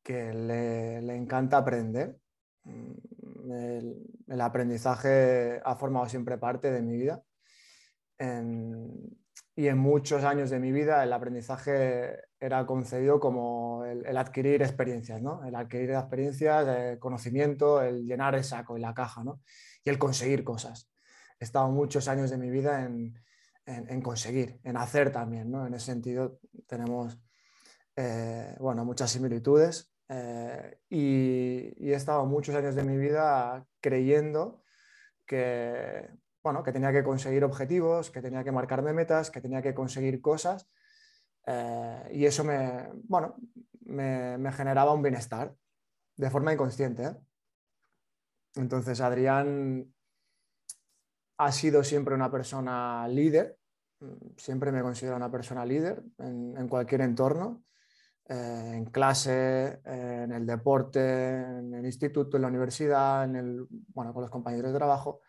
que 0.03 0.33
le, 0.33 1.17
encanta 1.17 1.59
aprender. 1.59 2.17
Mm, 2.65 3.53
el, 4.29 4.41
aprendizaje 4.41 5.61
ha 5.65 5.77
formado 5.77 6.07
siempre 6.09 6.39
parte 6.39 6.71
de 6.71 6.83
mi 6.83 6.97
vida. 6.97 7.23
y 9.59 9.69
en 9.69 9.79
muchos 9.79 10.25
años 10.25 10.51
de 10.51 10.59
mi 10.61 10.71
vida 10.73 11.03
el 11.03 11.13
aprendizaje 11.13 12.21
era 12.39 12.67
concebido 12.67 13.19
como 13.21 13.85
el, 13.85 14.17
adquirir 14.17 14.63
experiencias, 14.63 15.23
¿no? 15.23 15.45
El 15.45 15.55
adquirir 15.55 15.91
experiencias, 15.93 16.69
el 16.69 16.99
conocimiento, 16.99 17.83
el 17.83 18.07
llenar 18.07 18.35
el 18.35 18.45
saco 18.45 18.77
y 18.77 18.81
la 18.81 18.95
caja, 18.95 19.25
¿no? 19.25 19.41
Y 19.85 19.91
el 19.91 19.99
conseguir 19.99 20.45
cosas. 20.45 20.91
He 21.41 21.45
estado 21.45 21.71
muchos 21.71 22.09
años 22.09 22.31
de 22.31 22.39
mi 22.39 22.51
vida 22.51 22.85
en, 22.85 23.15
en, 23.67 24.01
conseguir, 24.01 24.61
en 24.63 24.77
hacer 24.77 25.11
también, 25.11 25.51
¿no? 25.51 25.67
En 25.67 25.75
ese 25.75 25.87
sentido 25.87 26.39
tenemos, 26.67 27.19
eh, 27.97 28.57
bueno, 28.61 28.85
muchas 28.85 29.11
similitudes 29.11 29.93
eh, 30.09 30.79
y, 30.89 31.91
he 31.91 31.95
estado 31.95 32.25
muchos 32.27 32.55
años 32.55 32.75
de 32.75 32.85
mi 32.85 32.97
vida 32.97 33.67
creyendo 33.81 34.63
que, 35.27 36.09
bueno, 36.43 36.63
que 36.63 36.73
tenía 36.73 36.93
que 36.93 37.03
conseguir 37.03 37.43
objetivos, 37.45 38.11
que 38.11 38.23
tenía 38.23 38.45
que 38.45 38.53
marcarme 38.53 38.93
metas, 38.93 39.31
que 39.31 39.41
tenía 39.41 39.63
que 39.63 39.75
conseguir 39.75 40.21
cosas 40.21 40.71
eh, 41.47 42.09
y 42.13 42.27
eso 42.27 42.45
me, 42.45 42.89
bueno, 43.05 43.37
me, 43.81 44.53
generaba 44.53 44.93
un 44.93 45.03
bienestar 45.03 45.55
de 46.17 46.31
forma 46.31 46.53
inconsciente. 46.53 47.15
Entonces, 48.55 49.01
Adrián 49.01 49.93
ha 51.39 51.53
sido 51.53 51.85
siempre 51.85 52.15
una 52.15 52.31
persona 52.31 53.07
líder, 53.09 53.56
siempre 54.37 54.73
me 54.73 54.83
considero 54.83 55.17
una 55.17 55.31
persona 55.31 55.65
líder 55.65 56.03
en, 56.19 56.69
cualquier 56.69 57.03
entorno, 57.03 57.65
eh, 58.29 58.73
en 58.75 58.85
clase, 58.87 59.81
en 59.85 60.33
el 60.33 60.47
deporte, 60.47 61.01
en 61.01 61.75
el 61.75 61.87
instituto, 61.87 62.37
en 62.37 62.43
la 62.43 62.49
universidad, 62.49 63.25
en 63.25 63.37
el, 63.37 63.67
bueno, 63.95 64.13
con 64.13 64.23
los 64.23 64.31
compañeros 64.31 64.73
de 64.73 64.79
trabajo. 64.79 65.21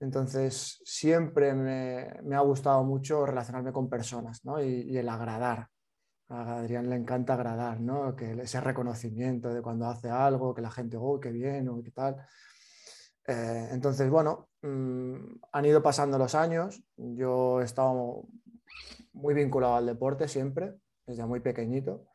Entonces, 0.00 0.80
siempre 0.84 1.54
me, 1.54 2.36
ha 2.36 2.40
gustado 2.40 2.84
mucho 2.84 3.26
relacionarme 3.26 3.72
con 3.72 3.88
personas 3.88 4.42
y, 4.62 4.96
el 4.96 5.08
agradar. 5.08 5.68
A 6.28 6.58
Adrián 6.58 6.88
le 6.90 6.96
encanta 6.96 7.34
agradar, 7.34 7.80
¿no? 7.80 8.14
que 8.14 8.32
ese 8.32 8.60
reconocimiento 8.60 9.52
de 9.52 9.62
cuando 9.62 9.86
hace 9.86 10.10
algo, 10.10 10.54
que 10.54 10.60
la 10.60 10.70
gente, 10.70 10.96
oh, 11.00 11.18
qué 11.18 11.32
bien, 11.32 11.68
o 11.68 11.82
qué 11.82 11.90
tal. 11.90 12.16
Eh, 13.28 13.68
entonces, 13.72 14.08
bueno, 14.08 14.48
mm, 14.62 15.16
han 15.52 15.64
ido 15.66 15.82
pasando 15.82 16.16
los 16.16 16.34
años. 16.34 16.82
Yo 16.96 17.60
he 17.60 17.64
estado 17.64 18.24
muy 19.12 19.34
vinculado 19.34 19.76
al 19.76 19.86
deporte 19.86 20.28
siempre, 20.28 20.74
desde 21.06 21.26
muy 21.26 21.40
pequeñito. 21.40 22.06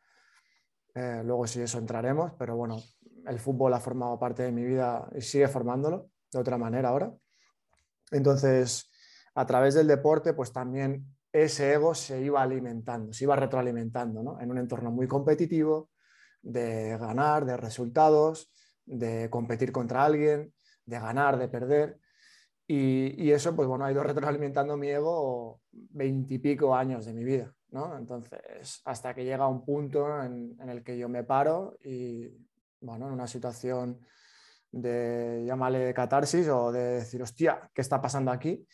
Eh, 0.94 1.22
luego, 1.24 1.46
si 1.46 1.60
eso 1.60 1.78
entraremos, 1.78 2.32
pero 2.36 2.56
bueno, 2.56 2.82
el 3.26 3.38
fútbol 3.38 3.74
ha 3.74 3.80
formado 3.80 4.18
parte 4.18 4.42
de 4.42 4.50
mi 4.50 4.64
vida 4.64 5.08
y 5.14 5.20
sigue 5.20 5.46
formándolo 5.46 6.10
de 6.32 6.38
otra 6.40 6.58
manera 6.58 6.88
ahora. 6.88 7.12
Entonces, 8.10 8.90
a 9.36 9.46
través 9.46 9.74
del 9.74 9.86
deporte, 9.86 10.34
pues 10.34 10.52
también 10.52 11.06
ese 11.32 11.74
ego 11.74 11.94
se 11.94 12.20
iba 12.20 12.42
alimentando, 12.42 13.12
se 13.12 13.24
iba 13.24 13.36
retroalimentando, 13.36 14.22
¿no? 14.22 14.40
En 14.40 14.50
un 14.50 14.58
entorno 14.58 14.90
muy 14.90 15.06
competitivo, 15.06 15.90
de 16.42 16.98
ganar, 16.98 17.44
de 17.44 17.56
resultados, 17.56 18.52
de 18.84 19.30
competir 19.30 19.72
contra 19.72 20.04
alguien, 20.04 20.52
de 20.86 20.98
ganar, 20.98 21.38
de 21.38 21.48
perder. 21.48 21.98
Y, 22.66 23.30
eso, 23.30 23.54
pues 23.54 23.68
bueno, 23.68 23.84
ha 23.84 23.92
ido 23.92 24.02
retroalimentando 24.02 24.76
mi 24.76 24.88
ego 24.88 25.60
veintipico 25.70 26.74
años 26.74 27.04
de 27.04 27.12
mi 27.12 27.22
vida, 27.22 27.54
¿no? 27.70 27.96
Entonces, 27.98 28.80
hasta 28.86 29.14
que 29.14 29.24
llega 29.24 29.46
un 29.46 29.64
punto 29.64 30.22
en, 30.22 30.56
en, 30.58 30.68
el 30.70 30.82
que 30.82 30.96
yo 30.96 31.08
me 31.10 31.24
paro 31.24 31.76
y, 31.84 32.26
bueno, 32.80 33.06
en 33.08 33.12
una 33.12 33.26
situación 33.26 34.00
de 34.72 35.44
llamarle 35.46 35.92
catarsis 35.92 36.48
o 36.48 36.72
de 36.72 36.80
decir, 36.80 37.20
hostia, 37.20 37.70
¿qué 37.74 37.82
está 37.82 38.00
pasando 38.00 38.30
aquí? 38.30 38.66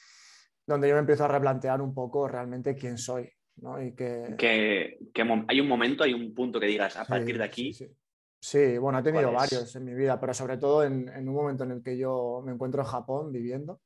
Donde 0.64 0.88
yo 0.88 0.94
me 0.94 1.00
empiezo 1.00 1.24
a 1.24 1.28
replantear 1.28 1.82
un 1.82 1.92
poco 1.92 2.28
realmente 2.28 2.76
quién 2.76 2.96
soy. 2.96 3.28
¿no? 3.56 3.82
Y 3.82 3.94
que... 3.94 4.34
Que, 4.38 4.98
hay 5.48 5.60
un 5.60 5.68
momento, 5.68 6.04
hay 6.04 6.14
un 6.14 6.34
punto 6.34 6.58
que 6.58 6.66
digas, 6.66 6.96
a 6.96 7.04
partir 7.04 7.38
de 7.38 7.44
aquí... 7.44 7.72
Sí, 7.72 7.88
bueno, 8.80 8.98
he 8.98 9.02
tenido 9.02 9.32
varios 9.32 9.74
en 9.76 9.84
mi 9.84 9.94
vida, 9.94 10.18
pero 10.18 10.32
sobre 10.34 10.56
todo 10.56 10.84
en, 10.84 11.08
un 11.28 11.34
momento 11.34 11.64
en 11.64 11.72
el 11.72 11.82
que 11.82 11.96
yo 11.96 12.42
me 12.44 12.52
encuentro 12.52 12.82
en 12.82 12.88
Japón 12.88 13.32
viviendo. 13.32 13.80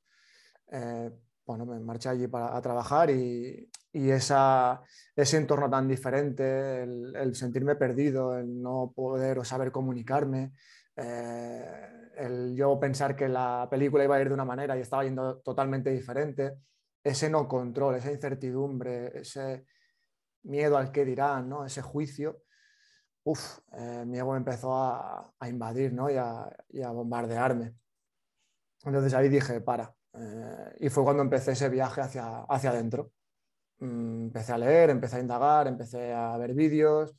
Eh, 0.70 1.10
bueno, 1.46 1.66
me 1.66 1.78
marché 1.80 2.08
allí 2.08 2.26
para, 2.26 2.56
a 2.56 2.62
trabajar 2.62 3.10
y, 3.10 3.68
y 3.92 4.10
esa, 4.10 4.82
ese 5.14 5.36
entorno 5.36 5.68
tan 5.68 5.86
diferente, 5.86 6.82
el, 6.82 7.14
el, 7.14 7.34
sentirme 7.34 7.76
perdido, 7.76 8.36
el 8.38 8.60
no 8.62 8.92
poder 8.94 9.38
o 9.38 9.44
saber 9.44 9.70
comunicarme, 9.70 10.52
eh, 10.96 12.10
el 12.16 12.54
yo 12.56 12.78
pensar 12.78 13.14
que 13.14 13.28
la 13.28 13.68
película 13.70 14.04
iba 14.04 14.16
a 14.16 14.20
ir 14.20 14.28
de 14.28 14.34
una 14.34 14.44
manera 14.44 14.76
y 14.76 14.80
estaba 14.80 15.04
yendo 15.04 15.38
totalmente 15.38 15.90
diferente, 15.90 16.54
ese 17.02 17.28
no 17.28 17.46
control, 17.46 17.96
esa 17.96 18.10
incertidumbre, 18.10 19.20
ese 19.20 19.66
miedo 20.44 20.76
al 20.76 20.90
que 20.90 21.04
dirán, 21.04 21.48
¿no? 21.48 21.64
ese 21.64 21.82
juicio, 21.82 22.43
uff, 23.24 23.58
eh, 23.72 24.04
mi 24.06 24.18
ego 24.18 24.36
empezó 24.36 24.74
a, 24.76 25.32
invadir 25.48 25.92
¿no? 25.92 26.10
y, 26.10 26.16
a, 26.16 26.90
bombardearme. 26.90 27.74
Entonces 28.84 29.14
ahí 29.14 29.28
dije, 29.28 29.60
para. 29.60 29.94
Eh, 30.12 30.76
y 30.80 30.88
fue 30.90 31.04
cuando 31.04 31.22
empecé 31.22 31.52
ese 31.52 31.68
viaje 31.68 32.00
hacia, 32.00 32.42
hacia 32.42 32.70
adentro. 32.70 33.12
Mm, 33.78 34.24
empecé 34.26 34.52
a 34.52 34.58
leer, 34.58 34.90
empecé 34.90 35.16
a 35.16 35.20
indagar, 35.20 35.66
empecé 35.66 36.12
a 36.12 36.36
ver 36.36 36.54
vídeos 36.54 37.14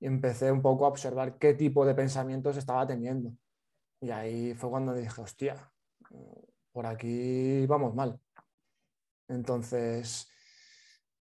y 0.00 0.06
empecé 0.06 0.52
un 0.52 0.62
poco 0.62 0.86
a 0.86 0.88
observar 0.88 1.38
qué 1.38 1.54
tipo 1.54 1.86
de 1.86 1.94
pensamientos 1.94 2.56
estaba 2.56 2.86
teniendo. 2.86 3.32
Y 4.00 4.10
ahí 4.10 4.54
fue 4.54 4.70
cuando 4.70 4.94
dije, 4.94 5.20
hostia, 5.20 5.72
por 6.72 6.86
aquí 6.86 7.66
vamos 7.66 7.94
mal. 7.94 8.20
Entonces, 9.28 10.28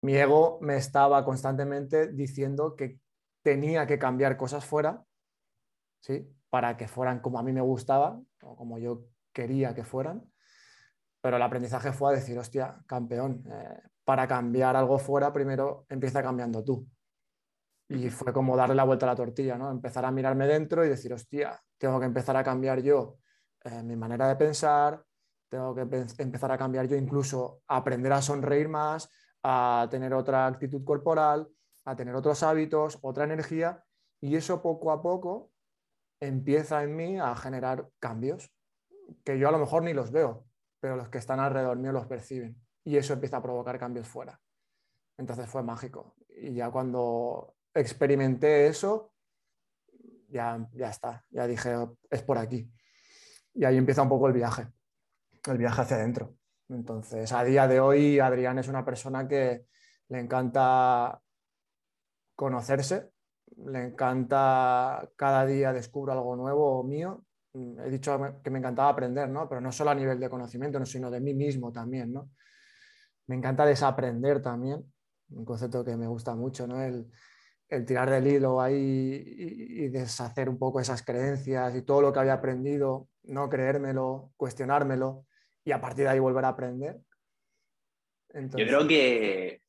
mi 0.02 0.16
ego 0.16 0.60
me 0.62 0.78
estaba 0.78 1.24
constantemente 1.24 2.08
diciendo 2.12 2.76
que 2.76 3.00
tenía 3.42 3.88
que 3.88 4.00
cambiar 4.00 4.38
cosas 4.38 4.66
fuera, 4.66 5.04
¿sí? 6.02 6.28
Para 6.50 6.78
que 6.78 6.88
fueran 6.88 7.20
como 7.20 7.40
a 7.40 7.44
mí 7.44 7.52
me 7.52 7.62
gustaba 7.62 8.20
o 8.42 8.56
como 8.56 8.78
yo 8.78 9.06
quería 9.34 9.74
que 9.74 9.84
fueran. 9.84 10.24
Pero 11.22 11.38
el 11.38 11.44
aprendizaje 11.44 11.92
fue 11.92 12.12
a 12.12 12.16
decir, 12.16 12.38
hostia, 12.38 12.82
campeón, 12.88 13.44
eh, 13.52 13.80
para 14.04 14.28
cambiar 14.28 14.76
algo 14.76 14.98
fuera, 14.98 15.32
primero 15.32 15.86
empieza 15.90 16.24
cambiando 16.24 16.64
tú. 16.64 16.88
Y 17.88 18.10
fue 18.10 18.34
como 18.34 18.56
darle 18.56 18.76
la 18.76 18.84
vuelta 18.84 19.06
a 19.06 19.10
la 19.10 19.16
tortilla, 19.16 19.58
¿no? 19.58 19.70
Empezar 19.70 20.06
a 20.06 20.12
mirarme 20.12 20.48
dentro 20.48 20.84
y 20.84 20.90
decir, 20.90 21.14
hostia, 21.14 21.62
tengo 21.78 22.00
que 22.00 22.06
empezar 22.06 22.36
a 22.38 22.44
cambiar 22.44 22.82
yo 22.82 23.20
eh, 23.64 23.84
mi 23.84 23.96
manera 23.96 24.28
de 24.28 24.36
pensar, 24.36 25.04
tengo 25.48 25.76
que 25.76 25.82
empezar 25.82 26.52
a 26.52 26.58
cambiar 26.58 26.88
yo 26.88 26.96
incluso 26.96 27.62
aprender 27.68 28.14
a 28.14 28.22
sonreír 28.22 28.70
más, 28.70 29.10
a 29.44 29.88
tener 29.92 30.14
otra 30.14 30.48
actitud 30.48 30.84
corporal, 30.84 31.48
a 31.86 31.96
tener 31.96 32.16
otros 32.16 32.44
hábitos, 32.44 33.00
otra 33.02 33.24
energía, 33.24 33.84
y 34.20 34.36
eso 34.36 34.62
poco 34.62 34.92
a 34.92 35.02
poco 35.02 35.52
empieza 36.20 36.84
en 36.84 36.96
mí 36.96 37.20
a 37.20 37.36
generar 37.36 37.90
cambios 38.00 38.54
que 39.24 39.40
yo 39.40 39.50
a 39.50 39.52
lo 39.52 39.60
mejor 39.60 39.84
ni 39.84 39.94
los 39.94 40.12
veo, 40.12 40.46
pero 40.80 40.96
los 40.96 41.10
que 41.10 41.18
están 41.18 41.40
alrededor 41.40 41.78
mío 41.78 41.92
los 41.92 42.06
perciben, 42.06 42.56
y 42.84 42.98
eso 42.98 43.14
empieza 43.14 43.38
a 43.38 43.42
provocar 43.42 43.80
cambios 43.80 44.08
fuera. 44.08 44.40
Entonces 45.18 45.50
fue 45.50 45.64
mágico. 45.64 46.16
Y 46.30 46.54
ya 46.54 46.72
cuando 46.72 47.56
experimenté 47.74 48.68
eso, 48.68 49.14
ya, 50.30 50.68
ya 50.74 50.90
está, 50.90 51.26
ya 51.30 51.46
dije, 51.46 51.76
es 52.10 52.24
por 52.24 52.38
aquí. 52.38 52.72
Y 53.54 53.66
ahí 53.66 53.78
empieza 53.78 54.02
un 54.02 54.10
poco 54.10 54.28
el 54.28 54.34
viaje, 54.34 54.68
el 55.46 55.58
viaje 55.58 55.82
hacia 55.82 55.98
adentro. 55.98 56.36
Entonces, 56.70 57.32
a 57.34 57.44
día 57.44 57.68
de 57.68 57.80
hoy, 57.80 58.20
Adrián 58.20 58.58
es 58.58 58.70
una 58.70 58.86
persona 58.86 59.28
que 59.28 59.66
le 60.08 60.20
encanta 60.20 61.22
conocerse, 62.42 63.12
le 63.68 63.90
encanta 63.90 65.08
cada 65.16 65.46
día 65.46 65.72
descubro 65.72 66.12
algo 66.12 66.36
nuevo 66.36 66.84
mío. 66.84 67.24
He 67.54 67.92
dicho 67.92 68.20
que 68.44 68.50
me 68.50 68.58
encantaba 68.58 68.90
aprender, 68.90 69.30
¿no? 69.30 69.48
Pero 69.48 69.62
no 69.62 69.72
solo 69.72 69.92
a 69.92 69.96
nivel 69.96 70.20
de 70.20 70.28
conocimiento, 70.28 70.84
sino 70.88 71.12
de 71.12 71.20
mí 71.20 71.36
mismo 71.36 71.72
también, 71.72 72.12
¿no? 72.12 72.32
Me 73.28 73.36
encanta 73.36 73.64
desaprender 73.64 74.42
también, 74.42 74.84
un 75.30 75.46
concepto 75.46 75.86
que 75.86 75.96
me 75.96 76.08
gusta 76.08 76.34
mucho, 76.34 76.66
¿no? 76.66 76.82
El, 76.82 77.12
el 77.70 77.86
tirar 77.86 78.10
del 78.10 78.26
hilo 78.26 78.60
ahí 78.60 79.24
y, 79.28 79.90
deshacer 79.90 80.50
un 80.50 80.58
poco 80.58 80.80
esas 80.80 81.04
creencias 81.04 81.76
y 81.76 81.84
todo 81.84 82.02
lo 82.02 82.12
que 82.12 82.22
había 82.22 82.34
aprendido, 82.34 83.08
no 83.24 83.50
creérmelo, 83.50 84.32
cuestionármelo 84.36 85.28
y 85.64 85.74
a 85.74 85.80
partir 85.80 86.06
de 86.06 86.10
ahí 86.10 86.20
volver 86.20 86.46
a 86.46 86.50
aprender. 86.50 87.00
Yo 88.34 88.66
creo 88.66 88.88
que 88.88 89.62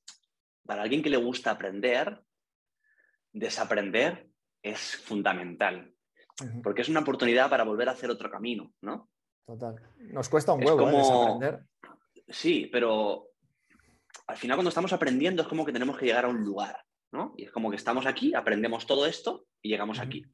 para 0.65 0.83
alguien 0.83 1.03
que 1.03 1.11
le 1.11 1.19
gusta 1.19 1.51
aprender, 1.51 2.23
desaprender 3.33 4.29
es 4.63 4.97
fundamental, 4.97 5.93
porque 6.63 6.83
es 6.83 6.89
una 6.89 7.01
oportunidad 7.01 7.51
para 7.51 7.65
volver 7.65 7.89
a 7.89 7.93
hacer 7.93 8.11
otro 8.11 8.31
camino, 8.31 8.73
¿no? 8.83 9.09
Total. 9.47 9.75
Nos 9.99 10.29
cuesta 10.29 10.53
un 10.53 10.65
huevo 10.65 10.89
¿eh? 10.89 10.97
desaprender. 10.97 11.61
Sí, 12.29 12.69
pero 12.71 13.29
al 14.27 14.37
final 14.37 14.57
cuando 14.57 14.69
estamos 14.69 14.93
aprendiendo 14.93 15.43
es 15.43 15.49
como 15.49 15.65
que 15.65 15.73
tenemos 15.73 15.99
que 15.99 16.07
llegar 16.07 16.25
a 16.25 16.29
un 16.29 16.45
lugar. 16.45 16.85
Y 17.37 17.45
es 17.45 17.51
como 17.51 17.69
que 17.69 17.77
estamos 17.77 18.07
aquí, 18.07 18.35
aprendemos 18.35 18.87
todo 18.87 19.05
esto 19.07 19.45
y 19.61 19.69
llegamos 19.69 19.99
aquí. 19.99 20.25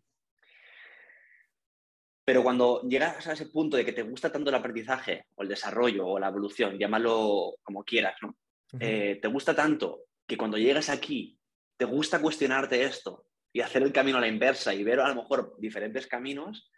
Pero 2.25 2.43
cuando 2.43 2.83
llegas 2.83 3.26
a 3.26 3.33
ese 3.33 3.47
punto 3.47 3.76
de 3.76 3.85
que 3.85 3.93
te 3.93 4.02
gusta 4.02 4.31
tanto 4.31 4.50
el 4.50 4.57
aprendizaje 4.57 5.26
o 5.35 5.43
el 5.43 5.49
desarrollo 5.49 6.07
o 6.07 6.19
la 6.19 6.28
evolución, 6.28 6.78
llámalo 6.78 7.57
como 7.62 7.83
quieras, 7.83 8.14
¿no? 8.23 8.37
eh, 8.78 9.19
te 9.21 9.28
gusta 9.28 9.57
tanto 9.57 10.05
que 10.26 10.37
cuando 10.37 10.59
llegas 10.59 10.90
aquí 10.90 11.38
te 11.78 11.85
gusta 11.85 12.20
cuestionarte 12.20 12.85
esto 12.85 13.25
y 13.52 13.61
hacer 13.61 13.82
el 13.82 13.92
camino 13.92 14.18
a 14.18 14.20
la 14.20 14.28
inversa 14.28 14.75
y 14.75 14.85
ver 14.85 15.00
a 15.00 15.08
lo 15.08 15.14
mejor 15.14 15.54
diferentes 15.58 16.06
caminos, 16.06 16.70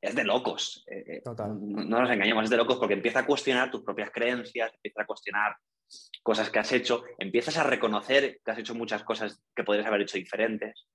es 0.00 0.14
de 0.14 0.24
locos. 0.24 0.84
Eh, 0.90 1.04
eh, 1.06 1.22
no, 1.24 2.00
nos 2.00 2.10
engañemos, 2.10 2.44
es 2.44 2.50
de 2.50 2.56
locos 2.56 2.78
porque 2.78 2.94
empieza 2.94 3.20
a 3.20 3.26
cuestionar 3.26 3.70
tus 3.70 3.82
propias 3.82 4.10
creencias, 4.10 4.72
empieza 4.74 5.02
a 5.02 5.06
cuestionar 5.06 5.56
cosas 6.22 6.50
que 6.50 6.58
has 6.58 6.72
hecho, 6.72 7.04
empiezas 7.18 7.56
a 7.58 7.62
reconocer 7.62 8.40
que 8.44 8.50
has 8.50 8.58
hecho 8.58 8.74
muchas 8.74 9.04
cosas 9.04 9.40
que 9.54 9.62
podrías 9.62 9.86
haber 9.86 10.02
hecho 10.02 10.18
diferentes. 10.18 10.86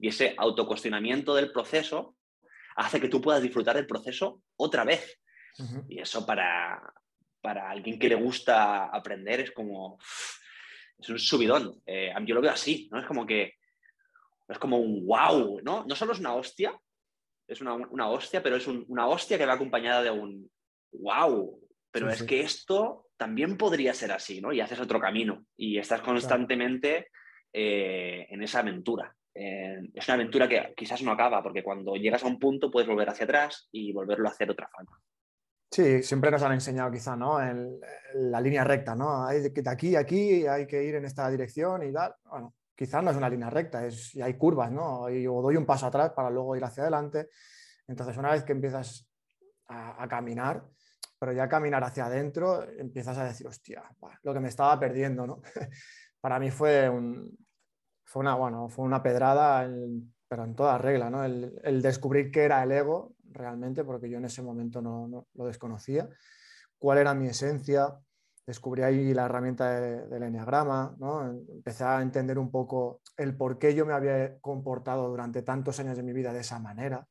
y 0.00 0.06
ese 0.06 0.34
autocuestionamiento 0.38 1.34
del 1.34 1.50
proceso 1.50 2.16
hace 2.76 3.00
que 3.00 3.08
tú 3.08 3.20
puedas 3.20 3.42
disfrutar 3.42 3.74
del 3.74 3.86
proceso 3.86 4.42
otra 4.56 4.84
vez. 4.84 5.20
Y 5.88 5.98
eso 5.98 6.24
para, 6.24 6.80
para 7.40 7.68
alguien 7.68 7.98
que 7.98 8.08
le 8.08 8.14
gusta 8.14 8.84
aprender 8.86 9.40
es 9.40 9.50
como, 9.50 9.98
es 10.98 11.08
un 11.08 11.18
subidón. 11.18 11.80
Eh, 11.86 12.12
yo 12.26 12.34
lo 12.34 12.40
veo 12.40 12.50
así, 12.50 12.88
¿no? 12.90 12.98
Es 12.98 13.06
como 13.06 13.26
que, 13.26 13.54
es 14.48 14.58
como 14.58 14.78
un 14.78 15.06
wow, 15.06 15.60
¿no? 15.62 15.84
No 15.86 15.94
solo 15.94 16.12
es 16.12 16.18
una 16.18 16.34
hostia, 16.34 16.78
es 17.46 17.60
una, 17.60 18.08
hostia, 18.08 18.42
pero 18.42 18.56
es 18.56 18.66
una 18.66 19.06
hostia 19.06 19.38
que 19.38 19.46
va 19.46 19.54
acompañada 19.54 20.02
de 20.02 20.10
un 20.10 20.50
wow. 20.92 21.60
Pero 21.90 22.10
es 22.10 22.22
que 22.22 22.40
esto 22.40 23.06
también 23.16 23.56
podría 23.56 23.94
ser 23.94 24.12
así, 24.12 24.40
¿no? 24.40 24.52
Y 24.52 24.60
haces 24.60 24.78
otro 24.80 25.00
camino 25.00 25.46
y 25.56 25.78
estás 25.78 26.02
constantemente 26.02 27.08
eh, 27.52 28.26
en 28.28 28.42
esa 28.42 28.60
aventura. 28.60 29.14
Eh, 29.34 29.80
es 29.94 30.06
una 30.08 30.14
aventura 30.14 30.48
que 30.48 30.74
quizás 30.76 31.02
no 31.02 31.12
acaba, 31.12 31.42
porque 31.42 31.62
cuando 31.62 31.96
llegas 31.96 32.22
a 32.22 32.26
un 32.26 32.38
punto 32.38 32.70
puedes 32.70 32.88
volver 32.88 33.08
hacia 33.08 33.24
atrás 33.24 33.68
y 33.72 33.92
volverlo 33.92 34.28
a 34.28 34.32
hacer 34.32 34.50
otra 34.50 34.68
forma. 34.68 35.00
Sí, 35.70 36.02
siempre 36.02 36.30
nos 36.30 36.42
han 36.42 36.52
enseñado 36.52 36.90
quizá, 36.90 37.14
¿no? 37.14 37.40
En, 37.42 37.78
la 38.14 38.40
línea 38.40 38.64
recta, 38.64 38.94
¿no? 38.94 39.26
Hay 39.26 39.40
de, 39.40 39.70
aquí 39.70 39.96
aquí 39.96 40.46
hay 40.46 40.66
que 40.66 40.82
ir 40.82 40.94
en 40.94 41.04
esta 41.04 41.28
dirección 41.28 41.82
y 41.82 41.92
tal. 41.92 42.14
Bueno, 42.24 42.54
quizás 42.74 43.02
no 43.02 43.10
es 43.10 43.16
una 43.16 43.28
línea 43.28 43.50
recta, 43.50 43.86
es, 43.86 44.14
y 44.14 44.22
hay 44.22 44.34
curvas, 44.34 44.72
¿no? 44.72 45.10
Y, 45.10 45.26
o 45.26 45.42
doy 45.42 45.56
un 45.56 45.66
paso 45.66 45.86
atrás 45.86 46.12
para 46.12 46.30
luego 46.30 46.56
ir 46.56 46.64
hacia 46.64 46.84
adelante. 46.84 47.28
Entonces, 47.86 48.16
una 48.16 48.30
vez 48.30 48.44
que 48.44 48.52
empiezas 48.52 49.06
a, 49.66 50.08
caminar, 50.08 50.64
pero 51.18 51.32
ya 51.32 51.48
caminar 51.48 51.84
hacia 51.84 52.06
adentro, 52.06 52.64
empiezas 52.78 53.18
a 53.18 53.24
decir, 53.24 53.46
hostia, 53.46 53.82
lo 54.22 54.32
que 54.32 54.40
me 54.40 54.48
estaba 54.48 54.78
perdiendo, 54.80 55.26
¿no? 55.26 55.42
para 56.20 56.38
mí 56.38 56.50
fue, 56.50 56.88
un, 56.88 57.36
fue, 58.04 58.20
una, 58.20 58.34
bueno, 58.34 58.70
fue 58.70 58.86
una 58.86 59.02
pedrada, 59.02 59.68
pero 60.28 60.44
en 60.44 60.54
toda 60.54 60.78
regla, 60.78 61.10
¿no? 61.10 61.24
El, 61.24 61.60
el 61.62 61.82
descubrir 61.82 62.30
qué 62.30 62.44
era 62.44 62.62
el 62.62 62.72
ego 62.72 63.14
realmente, 63.30 63.84
porque 63.84 64.08
yo 64.08 64.18
en 64.18 64.24
ese 64.24 64.42
momento 64.42 64.80
no, 64.80 65.26
lo 65.32 65.46
desconocía, 65.46 66.08
cuál 66.78 66.98
era 66.98 67.14
mi 67.14 67.28
esencia, 67.28 67.98
descubrí 68.46 68.82
ahí 68.82 69.12
la 69.12 69.26
herramienta 69.26 69.80
del 69.80 70.22
enneagrama, 70.22 70.94
¿no? 70.98 71.30
empecé 71.30 71.84
a 71.84 72.00
entender 72.00 72.38
un 72.38 72.50
poco 72.50 73.02
el 73.16 73.36
por 73.36 73.58
qué 73.58 73.74
yo 73.74 73.84
me 73.84 73.92
había 73.92 74.38
comportado 74.38 75.08
durante 75.08 75.42
tantos 75.42 75.78
años 75.80 75.96
de 75.96 76.02
mi 76.02 76.12
vida 76.12 76.32
de 76.32 76.40
esa 76.40 76.58
manera. 76.58 77.06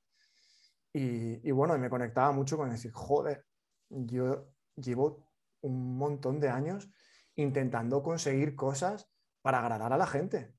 Y, 0.92 1.48
y 1.48 1.52
bueno, 1.52 1.78
me 1.78 1.90
conectaba 1.90 2.32
mucho 2.32 2.58
con 2.58 2.70
decir, 2.70 2.92
joder, 2.92 3.46
yo 3.90 4.48
llevo 4.76 5.28
un 5.62 5.98
montón 5.98 6.40
de 6.40 6.50
años 6.50 6.90
intentando 7.36 8.02
conseguir 8.02 8.56
cosas 8.56 9.08
para 9.42 9.60
agradar 9.60 9.94
a 9.94 9.98
la 9.98 10.08
gente, 10.08 10.57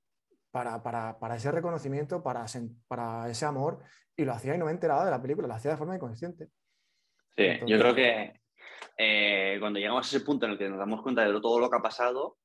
para, 0.50 0.82
para, 0.82 1.18
para 1.18 1.36
ese 1.36 1.50
reconocimiento, 1.50 2.22
para, 2.22 2.46
para 2.86 3.28
ese 3.28 3.44
amor, 3.44 3.82
y 4.16 4.24
lo 4.24 4.32
hacía 4.32 4.54
y 4.54 4.58
no 4.58 4.66
me 4.66 4.72
enteraba 4.72 5.04
de 5.04 5.10
la 5.10 5.22
película, 5.22 5.48
lo 5.48 5.54
hacía 5.54 5.72
de 5.72 5.76
forma 5.76 5.94
inconsciente. 5.94 6.48
Sí, 7.36 7.46
yo 7.66 7.78
creo 7.78 7.94
que 7.94 8.40
eh, 8.96 9.56
cuando 9.60 9.78
llegamos 9.78 10.06
a 10.06 10.16
ese 10.16 10.24
punto 10.24 10.46
en 10.46 10.52
el 10.52 10.58
que 10.58 10.68
nos 10.68 10.78
damos 10.78 11.02
cuenta 11.02 11.24
de 11.24 11.40
todo 11.40 11.60
lo 11.60 11.70
que 11.70 11.76
ha 11.76 11.82
pasado, 11.82 12.38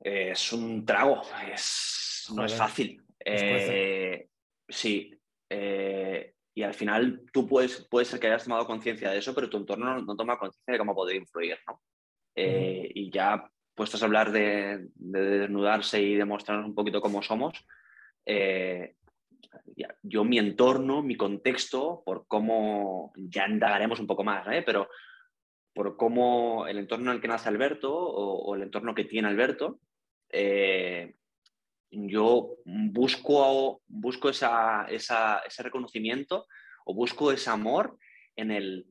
eh, 0.00 0.30
es 0.30 0.52
un 0.52 0.84
trago, 0.86 1.22
es, 1.52 2.30
no 2.34 2.44
es 2.44 2.54
fácil. 2.54 3.04
Eh, 3.24 4.28
sí, 4.68 5.12
y 6.54 6.62
al 6.62 6.74
final 6.74 7.24
tú 7.32 7.48
puedes, 7.48 7.88
puede 7.88 8.06
ser 8.06 8.20
que 8.20 8.28
hayas 8.28 8.44
tomado 8.44 8.66
conciencia 8.66 9.10
de 9.10 9.18
eso, 9.18 9.34
pero 9.34 9.50
tu 9.50 9.56
entorno 9.56 10.00
no, 10.00 10.16
toma 10.16 10.38
conciencia 10.38 10.72
de 10.72 10.78
cómo 10.78 10.94
poder 10.94 11.16
influir, 11.16 11.58
¿no? 11.66 11.82
Y 12.34 13.10
ya 13.10 13.50
puestos 13.78 14.02
a 14.02 14.06
hablar 14.06 14.30
de, 14.30 14.88
de, 14.96 15.38
desnudarse 15.38 16.02
y 16.02 16.16
demostrarnos 16.16 16.66
un 16.66 16.74
poquito 16.74 17.00
cómo 17.00 17.22
somos, 17.22 17.64
yo 20.02 20.24
mi 20.24 20.38
entorno, 20.38 21.02
mi 21.02 21.16
contexto, 21.16 22.02
por 22.04 22.26
cómo, 22.26 23.12
ya 23.16 23.46
indagaremos 23.46 24.00
un 24.00 24.06
poco 24.06 24.24
más, 24.24 24.46
¿eh? 24.48 24.62
pero 24.64 24.88
por 25.74 25.96
cómo 25.96 26.66
el 26.66 26.78
entorno 26.78 27.10
en 27.10 27.16
el 27.16 27.22
que 27.22 27.28
nace 27.28 27.48
Alberto 27.48 27.94
o, 27.94 28.54
el 28.54 28.62
entorno 28.62 28.94
que 28.94 29.04
tiene 29.04 29.28
Alberto, 29.28 29.78
eh, 30.30 31.14
yo 31.90 32.56
busco, 32.64 33.82
busco 33.86 34.28
esa, 34.28 34.86
ese 34.88 35.62
reconocimiento 35.62 36.46
o 36.84 36.94
busco 36.94 37.32
ese 37.32 37.50
amor 37.50 37.96
en 38.36 38.50
el, 38.50 38.86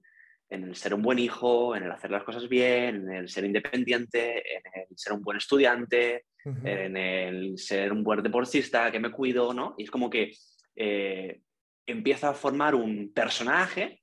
en 0.50 0.64
el 0.64 0.76
ser 0.76 0.94
un 0.94 1.02
buen 1.02 1.20
hijo, 1.20 1.76
en 1.76 1.84
el 1.84 1.92
hacer 1.92 2.12
las 2.12 2.24
cosas 2.24 2.48
bien, 2.48 3.08
en 3.08 3.14
el 3.14 3.30
ser 3.30 3.46
independiente, 3.46 4.56
en 4.56 4.62
el 4.74 4.98
ser 4.98 5.14
un 5.14 5.22
buen 5.22 5.38
estudiante, 5.38 6.26
en 6.64 6.96
el 6.96 7.58
ser 7.58 7.92
un 7.92 8.04
buen 8.04 8.24
deportista, 8.24 8.90
que 8.92 9.00
me 9.00 9.12
cuido, 9.12 9.54
¿no? 9.54 9.76
Y 9.78 9.84
es 9.84 9.92
como 9.92 10.10
que 10.10 10.32
eh, 10.76 11.42
empieza 11.86 12.30
a 12.30 12.34
formar 12.34 12.76
un 12.76 13.12
personaje 13.14 14.02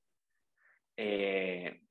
eh, 0.95 1.81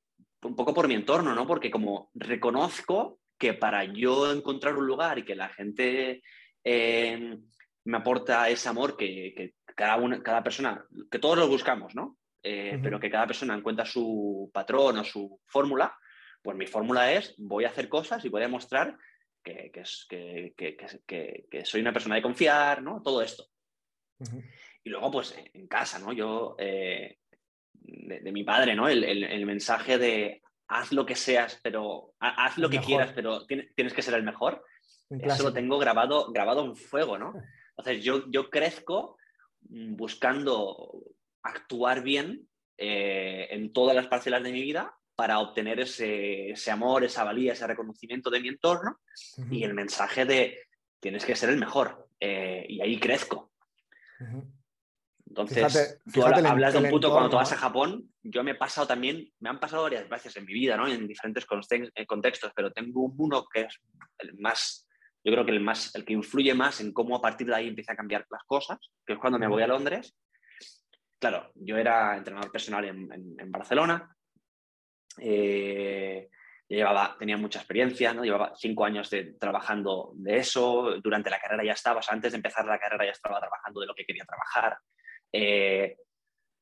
un 0.42 0.54
poco 0.54 0.72
por 0.72 0.86
mi 0.86 0.94
entorno, 0.94 1.34
¿no? 1.34 1.46
Porque 1.46 1.70
como 1.70 2.10
reconozco 2.14 3.18
que 3.38 3.54
para 3.54 3.84
yo 3.84 4.32
encontrar 4.32 4.76
un 4.76 4.86
lugar 4.86 5.18
y 5.18 5.24
que 5.24 5.34
la 5.34 5.48
gente 5.48 6.22
eh, 6.62 7.38
me 7.84 7.96
aporta 7.96 8.48
ese 8.48 8.68
amor 8.68 8.96
que, 8.96 9.54
cada, 9.74 9.96
una, 9.96 10.22
cada 10.22 10.42
persona, 10.42 10.84
que 11.10 11.18
todos 11.18 11.38
lo 11.38 11.48
buscamos, 11.48 11.94
¿no? 11.94 12.16
Pero 12.44 13.00
que 13.00 13.10
cada 13.10 13.26
persona 13.26 13.54
encuentra 13.54 13.86
su 13.86 14.50
patrón 14.52 14.98
o 14.98 15.04
su 15.04 15.40
fórmula, 15.46 15.96
pues 16.42 16.56
mi 16.58 16.66
fórmula 16.66 17.10
es 17.10 17.34
voy 17.38 17.64
a 17.64 17.68
hacer 17.68 17.88
cosas 17.88 18.22
y 18.22 18.28
voy 18.28 18.42
a 18.42 18.44
demostrar 18.44 18.98
que, 19.42 19.72
que, 19.72 21.64
soy 21.64 21.80
una 21.80 21.92
persona 21.92 22.16
de 22.16 22.22
confiar, 22.22 22.82
¿no? 22.82 23.00
Todo 23.02 23.22
esto. 23.22 23.46
Y 24.82 24.90
luego, 24.90 25.10
pues 25.10 25.34
en 25.54 25.66
casa, 25.66 25.98
¿no? 25.98 26.12
Yo, 26.12 26.54
eh, 26.58 27.18
de, 27.72 28.32
mi 28.32 28.44
padre, 28.44 28.74
¿no? 28.74 28.88
El, 28.88 29.46
mensaje 29.46 29.98
de 29.98 30.42
haz 30.68 30.92
lo 30.92 31.06
que 31.06 31.14
seas, 31.14 31.60
pero 31.62 32.14
haz 32.18 32.58
lo 32.58 32.68
que 32.68 32.80
quieras, 32.80 33.12
pero 33.14 33.46
tienes, 33.46 33.94
que 33.94 34.02
ser 34.02 34.14
el 34.14 34.22
mejor. 34.22 34.64
Eso 35.08 35.44
lo 35.44 35.52
tengo 35.52 35.78
grabado, 35.78 36.30
grabado 36.32 36.64
en 36.64 36.76
fuego, 36.76 37.18
¿no? 37.18 37.32
Entonces 37.76 38.04
yo, 38.04 38.30
yo 38.30 38.50
crezco 38.50 39.16
buscando 39.60 41.02
actuar 41.44 42.02
bien 42.02 42.48
eh, 42.76 43.48
en 43.50 43.72
todas 43.72 43.94
las 43.94 44.08
parcelas 44.08 44.42
de 44.42 44.52
mi 44.52 44.62
vida 44.62 44.94
para 45.14 45.38
obtener 45.38 45.78
ese, 45.78 46.54
amor, 46.70 47.04
esa 47.04 47.22
valía, 47.22 47.52
ese 47.52 47.66
reconocimiento 47.66 48.30
de 48.30 48.40
mi 48.40 48.48
entorno 48.48 48.98
y 49.50 49.62
el 49.62 49.74
mensaje 49.74 50.24
de 50.24 50.58
tienes 50.98 51.24
que 51.24 51.36
ser 51.36 51.50
el 51.50 51.58
mejor. 51.58 52.08
Eh, 52.18 52.66
y 52.68 52.80
ahí 52.80 52.98
crezco. 52.98 53.52
Entonces, 55.26 56.00
tú 56.12 56.24
hablas 56.24 56.72
de 56.72 56.78
un 56.78 56.90
punto 56.90 57.10
cuando 57.10 57.30
tú 57.30 57.36
vas 57.36 57.52
a 57.52 57.56
Japón, 57.56 58.12
yo 58.22 58.44
me 58.44 58.52
he 58.52 58.56
pasado 58.56 58.86
también, 58.86 59.32
me 59.40 59.50
han 59.50 59.60
pasado 59.60 59.82
varias 59.82 60.08
veces 60.08 60.36
en 60.36 60.44
mi 60.44 60.52
vida, 60.52 60.76
¿no? 60.76 60.86
En 60.86 61.06
diferentes 61.06 61.44
eh, 61.94 62.06
contextos, 62.06 62.52
pero 62.54 62.72
tengo 62.72 63.12
uno 63.18 63.46
que 63.52 63.62
es 63.62 63.80
el 64.18 64.38
más, 64.38 64.86
yo 65.24 65.32
creo 65.32 65.44
que 65.44 65.52
el 65.52 65.60
más, 65.60 65.94
el 65.94 66.04
que 66.04 66.12
influye 66.12 66.54
más 66.54 66.80
en 66.80 66.92
cómo 66.92 67.16
a 67.16 67.20
partir 67.20 67.46
de 67.48 67.54
ahí 67.54 67.68
empieza 67.68 67.92
a 67.92 67.96
cambiar 67.96 68.26
las 68.30 68.44
cosas, 68.44 68.78
que 69.04 69.14
es 69.14 69.18
cuando 69.18 69.38
me 69.38 69.48
voy 69.48 69.62
a 69.62 69.66
Londres. 69.66 70.16
Claro, 71.24 71.50
yo 71.54 71.78
era 71.78 72.18
entrenador 72.18 72.52
personal 72.52 72.84
en, 72.84 73.50
Barcelona, 73.50 74.14
eh, 75.16 76.28
llevaba, 76.68 77.16
tenía 77.18 77.38
mucha 77.38 77.60
experiencia, 77.60 78.12
¿no? 78.12 78.24
llevaba 78.24 78.52
cinco 78.54 78.84
años 78.84 79.08
de, 79.08 79.32
trabajando 79.40 80.12
de 80.16 80.36
eso, 80.36 81.00
durante 81.02 81.30
la 81.30 81.40
carrera 81.40 81.64
ya 81.64 81.72
estaba, 81.72 82.02
antes 82.10 82.32
de 82.32 82.36
empezar 82.36 82.66
la 82.66 82.78
carrera 82.78 83.06
ya 83.06 83.12
estaba 83.12 83.40
trabajando 83.40 83.80
de 83.80 83.86
lo 83.86 83.94
que 83.94 84.04
quería 84.04 84.26
trabajar, 84.26 84.76
eh, 85.32 85.96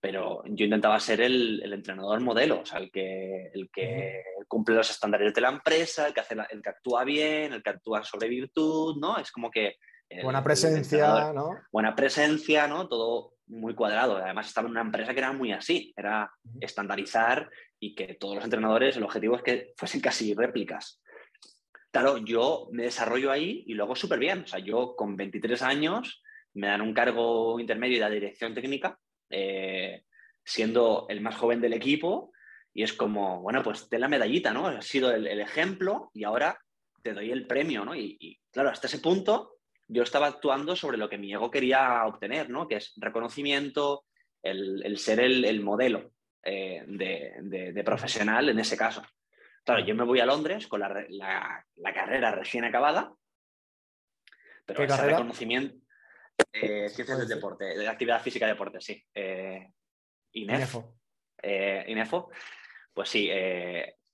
pero 0.01 0.44
yo 0.46 0.64
intentaba 0.64 1.01
ser 1.01 1.22
el, 1.22 1.61
entrenador 1.72 2.20
modelo, 2.20 2.61
o 2.61 2.64
sea, 2.64 2.79
el 2.79 2.92
que, 2.92 3.51
el 3.53 3.68
que 3.68 4.22
cumple 4.46 4.77
los 4.77 4.90
estándares 4.90 5.35
de 5.35 5.40
la 5.40 5.48
empresa, 5.48 6.07
el 6.07 6.14
que, 6.14 6.20
hace 6.20 6.37
el 6.51 6.62
que 6.62 6.70
actúa 6.70 7.03
bien, 7.03 7.53
el 7.53 7.64
que 7.64 7.70
actúa 7.70 8.05
sobre 8.05 8.29
virtud, 8.29 8.96
¿no? 9.01 9.18
Es 9.18 9.33
como 9.33 9.51
que... 9.51 9.79
buena 10.22 10.44
presencia, 10.44 11.33
¿no? 11.33 11.51
Buena 11.72 11.96
presencia, 11.96 12.68
¿no? 12.68 12.87
Todo 12.87 13.33
muy 13.52 13.74
cuadrado. 13.74 14.16
Además 14.16 14.48
estaba 14.48 14.66
en 14.66 14.72
una 14.72 14.80
empresa 14.80 15.12
que 15.12 15.20
era 15.20 15.32
muy 15.32 15.52
así, 15.52 15.92
era 15.96 16.30
estandarizar 16.60 17.50
y 17.78 17.94
que 17.94 18.14
todos 18.14 18.36
los 18.36 18.44
entrenadores, 18.44 18.96
el 18.96 19.04
objetivo 19.04 19.36
es 19.36 19.42
que 19.42 19.72
fuesen 19.76 20.00
casi 20.00 20.34
réplicas. 20.34 21.00
Claro, 21.90 22.18
yo 22.18 22.68
me 22.72 22.84
desarrollo 22.84 23.30
ahí 23.30 23.64
y 23.66 23.74
luego 23.74 23.94
súper 23.94 24.18
bien. 24.18 24.42
O 24.44 24.46
sea, 24.46 24.58
yo 24.58 24.96
con 24.96 25.16
23 25.16 25.60
años 25.62 26.22
me 26.54 26.66
dan 26.66 26.80
un 26.80 26.94
cargo 26.94 27.60
intermedio 27.60 27.96
de 27.96 28.00
la 28.00 28.10
dirección 28.10 28.54
técnica, 28.54 28.98
eh, 29.30 30.04
siendo 30.44 31.06
el 31.08 31.20
más 31.20 31.36
joven 31.36 31.60
del 31.60 31.72
equipo 31.72 32.32
Y 32.74 32.82
es 32.82 32.94
como, 32.94 33.42
bueno, 33.42 33.62
pues 33.62 33.88
ten 33.88 34.00
la 34.00 34.08
medallita, 34.08 34.52
¿no? 34.52 34.66
Has 34.66 34.86
sido 34.86 35.14
el, 35.14 35.26
ejemplo 35.40 36.10
y 36.14 36.24
ahora 36.24 36.58
te 37.02 37.12
doy 37.12 37.30
el 37.30 37.46
premio, 37.46 37.84
¿no? 37.84 37.94
Y, 37.94 38.40
claro, 38.50 38.70
hasta 38.70 38.86
ese 38.86 38.98
punto 38.98 39.51
yo 39.92 40.02
estaba 40.02 40.26
actuando 40.26 40.74
sobre 40.74 40.96
lo 40.96 41.09
que 41.09 41.18
mi 41.18 41.33
ego 41.33 41.50
quería 41.50 42.05
obtener, 42.07 42.48
¿no? 42.48 42.66
Que 42.66 42.76
es 42.76 42.94
reconocimiento, 42.96 44.05
el, 44.42 44.98
ser 44.98 45.20
el, 45.20 45.62
modelo 45.62 46.12
eh, 46.42 46.83
de, 46.87 47.83
profesional 47.85 48.48
en 48.48 48.59
ese 48.59 48.76
caso. 48.76 49.02
Claro, 49.64 49.85
yo 49.85 49.94
me 49.94 50.05
voy 50.05 50.20
a 50.20 50.26
Londres 50.26 50.66
con 50.66 50.81
la, 50.81 51.64
carrera 51.94 52.33
recién 52.33 52.64
acabada, 52.64 53.12
pero 54.64 54.83
ese 54.83 55.07
reconocimiento, 55.07 55.76
eh, 56.52 56.88
ciencias 56.88 57.18
del 57.18 57.28
deporte, 57.28 57.64
de 57.64 57.87
actividad 57.87 58.22
física 58.22 58.46
y 58.46 58.50
deporte, 58.50 58.81
sí. 58.81 59.05
Eh, 59.14 59.68
INEFO. 60.33 60.96
Eh, 61.42 61.85
INEFO. 61.88 62.31
Pues 62.94 63.09
sí, 63.09 63.31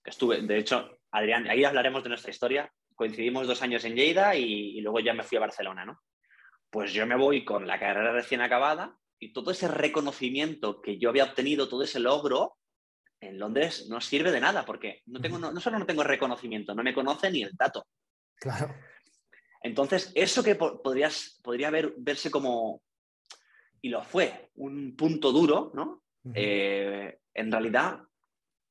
estuve, 0.05 0.43
de 0.43 0.59
hecho, 0.59 0.99
Adrián, 1.13 1.49
ahí 1.49 1.65
hablaremos 1.65 2.03
de 2.03 2.11
nuestra 2.11 2.31
historia. 2.31 2.73
Coincidimos 2.99 3.47
dos 3.47 3.63
años 3.63 3.85
en 3.85 3.95
Lleida 3.95 4.35
y, 4.35 4.81
luego 4.81 4.99
ya 4.99 5.15
me 5.15 5.23
fui 5.23 5.39
a 5.39 5.43
Barcelona, 5.43 5.85
¿no? 5.85 6.03
Pues 6.69 6.93
yo 6.93 7.07
me 7.07 7.15
voy 7.15 7.45
con 7.45 7.65
la 7.65 7.79
carrera 7.79 8.11
recién 8.11 8.41
acabada 8.41 8.99
y 9.21 9.33
todo 9.33 9.53
ese 9.53 9.69
reconocimiento 9.69 10.83
que 10.83 10.99
yo 10.99 11.09
había 11.09 11.23
obtenido, 11.23 11.69
todo 11.69 11.85
ese 11.85 12.01
logro, 12.01 12.57
en 13.21 13.39
Londres 13.39 13.87
no 13.89 14.01
sirve 14.01 14.33
de 14.33 14.41
nada 14.41 14.65
porque 14.65 15.03
no, 15.07 15.21
tengo, 15.21 15.39
no, 15.39 15.61
solo 15.61 15.79
no 15.79 15.87
tengo 15.87 16.03
reconocimiento, 16.03 16.75
no 16.75 16.83
me 16.83 16.93
conoce 16.93 17.31
ni 17.31 17.45
el 17.45 17.53
dato. 17.53 17.87
Claro. 18.35 18.75
Entonces, 19.63 20.11
eso 20.17 20.43
que 20.43 20.57
podrías, 20.57 21.39
podría 21.41 21.71
verse 21.71 22.33
como, 22.33 22.83
y 23.81 23.91
lo 23.91 24.03
fue, 24.03 24.51
un 24.57 24.97
punto 24.97 25.31
duro, 25.31 25.71
¿no? 25.73 26.03
Eh, 26.35 27.17
en 27.33 27.53
realidad, 27.53 28.01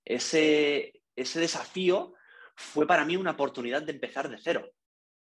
ese, 0.04 1.02
ese 1.16 1.40
desafío 1.40 2.13
fue 2.58 2.88
para 2.88 3.06
mí 3.06 3.15
una 3.15 3.32
oportunidad 3.32 3.84
de 3.84 3.93
empezar 3.93 4.30
de 4.30 4.38
cero. 4.38 4.70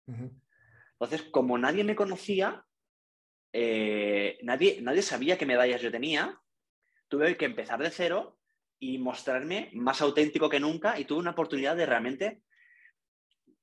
Entonces, 0.07 1.23
como 1.31 1.57
nadie 1.57 1.85
me 1.85 1.95
conocía, 1.95 2.65
eh, 3.53 4.39
nadie, 4.43 4.81
nadie 4.83 5.03
sabía 5.03 5.39
qué 5.39 5.47
medallas 5.47 5.81
yo 5.81 5.91
tenía, 5.91 6.39
tuve 7.09 7.37
que 7.37 7.45
empezar 7.45 7.81
de 7.81 7.91
cero 7.91 8.39
y 8.79 8.99
mostrarme 8.99 9.71
más 9.73 10.03
auténtico 10.03 10.49
que 10.49 10.61
nunca 10.61 10.99
y 10.99 11.05
tuve 11.05 11.21
una 11.21 11.31
oportunidad 11.31 11.77
de 11.77 11.87
realmente 11.87 12.43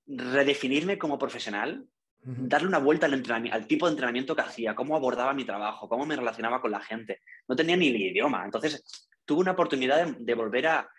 redefinirme 0.08 0.98
como 0.98 1.20
profesional, 1.20 1.86
darle 2.22 2.68
una 2.68 2.80
vuelta 2.80 3.06
al, 3.06 3.24
al, 3.52 3.68
tipo 3.68 3.86
de 3.86 3.92
entrenamiento 3.92 4.36
que 4.36 4.42
hacía, 4.42 4.74
cómo 4.74 4.96
abordaba 4.96 5.34
mi 5.34 5.46
trabajo, 5.46 5.88
cómo 5.88 6.06
me 6.06 6.16
relacionaba 6.16 6.62
con 6.62 6.72
la 6.72 6.82
gente. 6.82 7.22
No 7.48 7.56
tenía 7.56 7.76
ni 7.76 7.90
el 7.90 7.98
idioma. 7.98 8.44
Entonces, 8.46 9.10
tuve 9.26 9.42
una 9.42 9.52
oportunidad 9.52 10.08
de, 10.18 10.34
volver 10.34 10.68
a, 10.68 10.90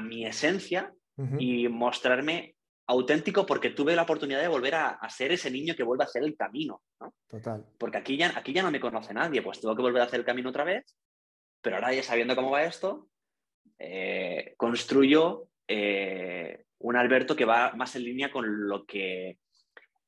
mi 0.00 0.24
esencia 0.24 0.94
y 1.38 1.68
mostrarme 1.68 2.56
auténtico 2.86 3.46
porque 3.46 3.70
tuve 3.70 3.94
la 3.94 4.02
oportunidad 4.02 4.40
de 4.40 4.48
volver 4.48 4.74
a, 4.74 4.98
ser 5.08 5.32
ese 5.32 5.50
niño 5.50 5.74
que 5.76 5.82
vuelve 5.82 6.04
a 6.04 6.06
hacer 6.06 6.22
el 6.22 6.36
camino. 6.36 6.82
Total. 7.28 7.64
Porque 7.78 7.98
aquí 7.98 8.16
ya, 8.16 8.32
aquí 8.36 8.52
ya 8.52 8.62
no 8.62 8.70
me 8.70 8.80
conoce 8.80 9.14
nadie, 9.14 9.42
pues 9.42 9.60
tengo 9.60 9.76
que 9.76 9.82
volver 9.82 10.02
a 10.02 10.06
hacer 10.06 10.20
el 10.20 10.26
camino 10.26 10.50
otra 10.50 10.64
vez, 10.64 10.96
pero 11.60 11.76
ahora 11.76 11.92
ya 11.92 12.02
sabiendo 12.02 12.34
cómo 12.34 12.50
va 12.50 12.64
esto, 12.64 13.08
eh, 13.78 14.54
construyo 14.56 15.48
eh, 15.66 16.64
un 16.78 16.96
Alberto 16.96 17.36
que 17.36 17.44
va 17.44 17.72
más 17.74 17.94
en 17.96 18.04
línea 18.04 18.30
con 18.30 18.68
lo 18.68 18.84
que 18.84 19.38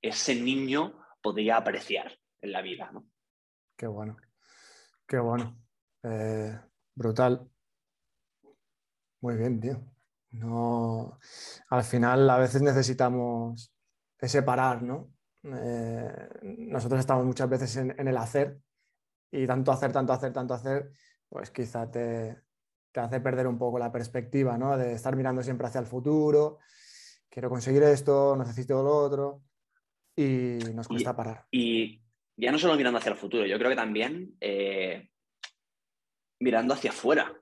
ese 0.03 0.35
niño 0.35 1.07
podría 1.23 1.57
apreciar 1.57 2.19
en 2.40 2.53
la 2.53 2.62
vida. 2.62 2.90
¿no? 2.93 3.07
Qué 3.77 3.87
bueno, 3.87 4.17
qué 5.07 5.19
bueno. 5.19 5.57
Eh, 6.03 6.59
brutal. 6.95 7.49
Muy 9.21 9.37
bien, 9.37 9.59
tío. 9.59 9.94
No, 10.35 11.18
al 11.68 11.85
final 11.85 12.29
a 12.29 12.38
veces 12.38 12.61
necesitamos 12.61 13.73
ese 14.18 14.42
parar, 14.42 14.83
¿no? 14.83 15.12
Eh, 15.44 16.29
nosotros 16.42 17.01
estamos 17.01 17.25
muchas 17.25 17.49
veces 17.49 17.77
en, 17.77 18.09
el 18.09 18.16
hacer 18.16 18.59
y 19.31 19.47
tanto 19.47 19.70
hacer, 19.70 19.92
tanto 19.92 20.12
hacer, 20.12 20.33
tanto 20.33 20.55
hacer, 20.55 20.90
pues 21.29 21.51
quizá 21.51 21.88
te, 21.90 22.37
te 22.90 23.01
hace 23.01 23.20
perder 23.20 23.47
un 23.47 23.59
poco 23.59 23.79
la 23.79 23.92
perspectiva, 23.92 24.59
¿no? 24.59 24.77
De 24.77 24.94
estar 24.94 25.14
mirando 25.14 25.42
siempre 25.42 25.68
hacia 25.68 25.81
el 25.81 25.87
futuro, 25.87 26.59
quiero 27.29 27.49
conseguir 27.49 27.83
esto, 27.85 28.35
necesito 28.37 28.83
lo 28.83 28.97
otro, 28.97 29.42
y 30.16 30.59
nos 30.75 30.88
cuesta 30.88 31.14
parar. 31.14 31.47
Y 31.53 32.01
ya 32.37 32.51
no 32.51 32.59
solo 32.59 32.77
mirando 32.77 32.99
hacia 32.99 33.12
el 33.12 33.18
futuro, 33.18 33.47
yo 33.47 33.59
creo 33.59 33.70
que 33.70 33.77
también 33.77 34.37
eh, 34.40 35.11
mirando 36.40 36.75
hacia 36.75 36.90
afuera. 36.90 37.40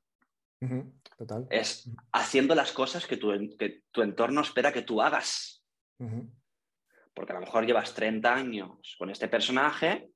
Total. 1.18 1.46
Es 1.50 1.90
haciendo 2.12 2.54
las 2.54 2.72
cosas 2.72 3.06
que 3.06 3.16
tu, 3.16 3.30
que 3.58 3.82
tu 3.90 4.02
entorno 4.02 4.40
espera 4.40 4.72
que 4.72 4.82
tú 4.82 5.00
hagas. 5.00 5.64
Porque 7.14 7.32
a 7.32 7.34
lo 7.34 7.40
mejor 7.40 7.66
llevas 7.66 7.94
30 7.94 8.34
años 8.34 8.96
con 8.98 9.10
este 9.10 9.28
personaje 9.28 10.10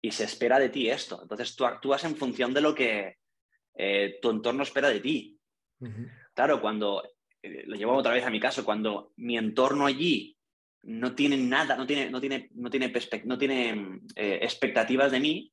y 0.00 0.10
se 0.10 0.24
espera 0.24 0.58
de 0.58 0.68
ti 0.68 0.88
esto. 0.88 1.20
Entonces 1.22 1.56
tú 1.56 1.64
actúas 1.64 2.04
en 2.04 2.16
función 2.16 2.54
de 2.54 2.60
lo 2.60 2.74
que 2.74 3.16
eh, 3.74 4.18
tu 4.20 4.30
entorno 4.30 4.62
espera 4.62 4.88
de 4.88 5.00
ti. 5.00 5.38
Claro, 6.34 6.60
cuando, 6.60 7.02
eh, 7.42 7.64
lo 7.66 7.76
llevo 7.76 7.94
otra 7.94 8.12
vez 8.12 8.24
a 8.24 8.30
mi 8.30 8.40
caso, 8.40 8.64
cuando 8.64 9.12
mi 9.16 9.36
entorno 9.36 9.86
allí 9.86 10.36
no 10.82 11.14
tiene 11.14 11.36
nada, 11.36 11.76
no 11.76 11.86
tiene, 11.86 12.10
no 12.10 12.20
tiene, 12.20 12.50
no 12.54 12.70
tiene, 12.70 12.92
no 13.24 13.38
tiene 13.38 14.00
eh, 14.14 14.38
expectativas 14.42 15.10
de 15.10 15.20
mí, 15.20 15.52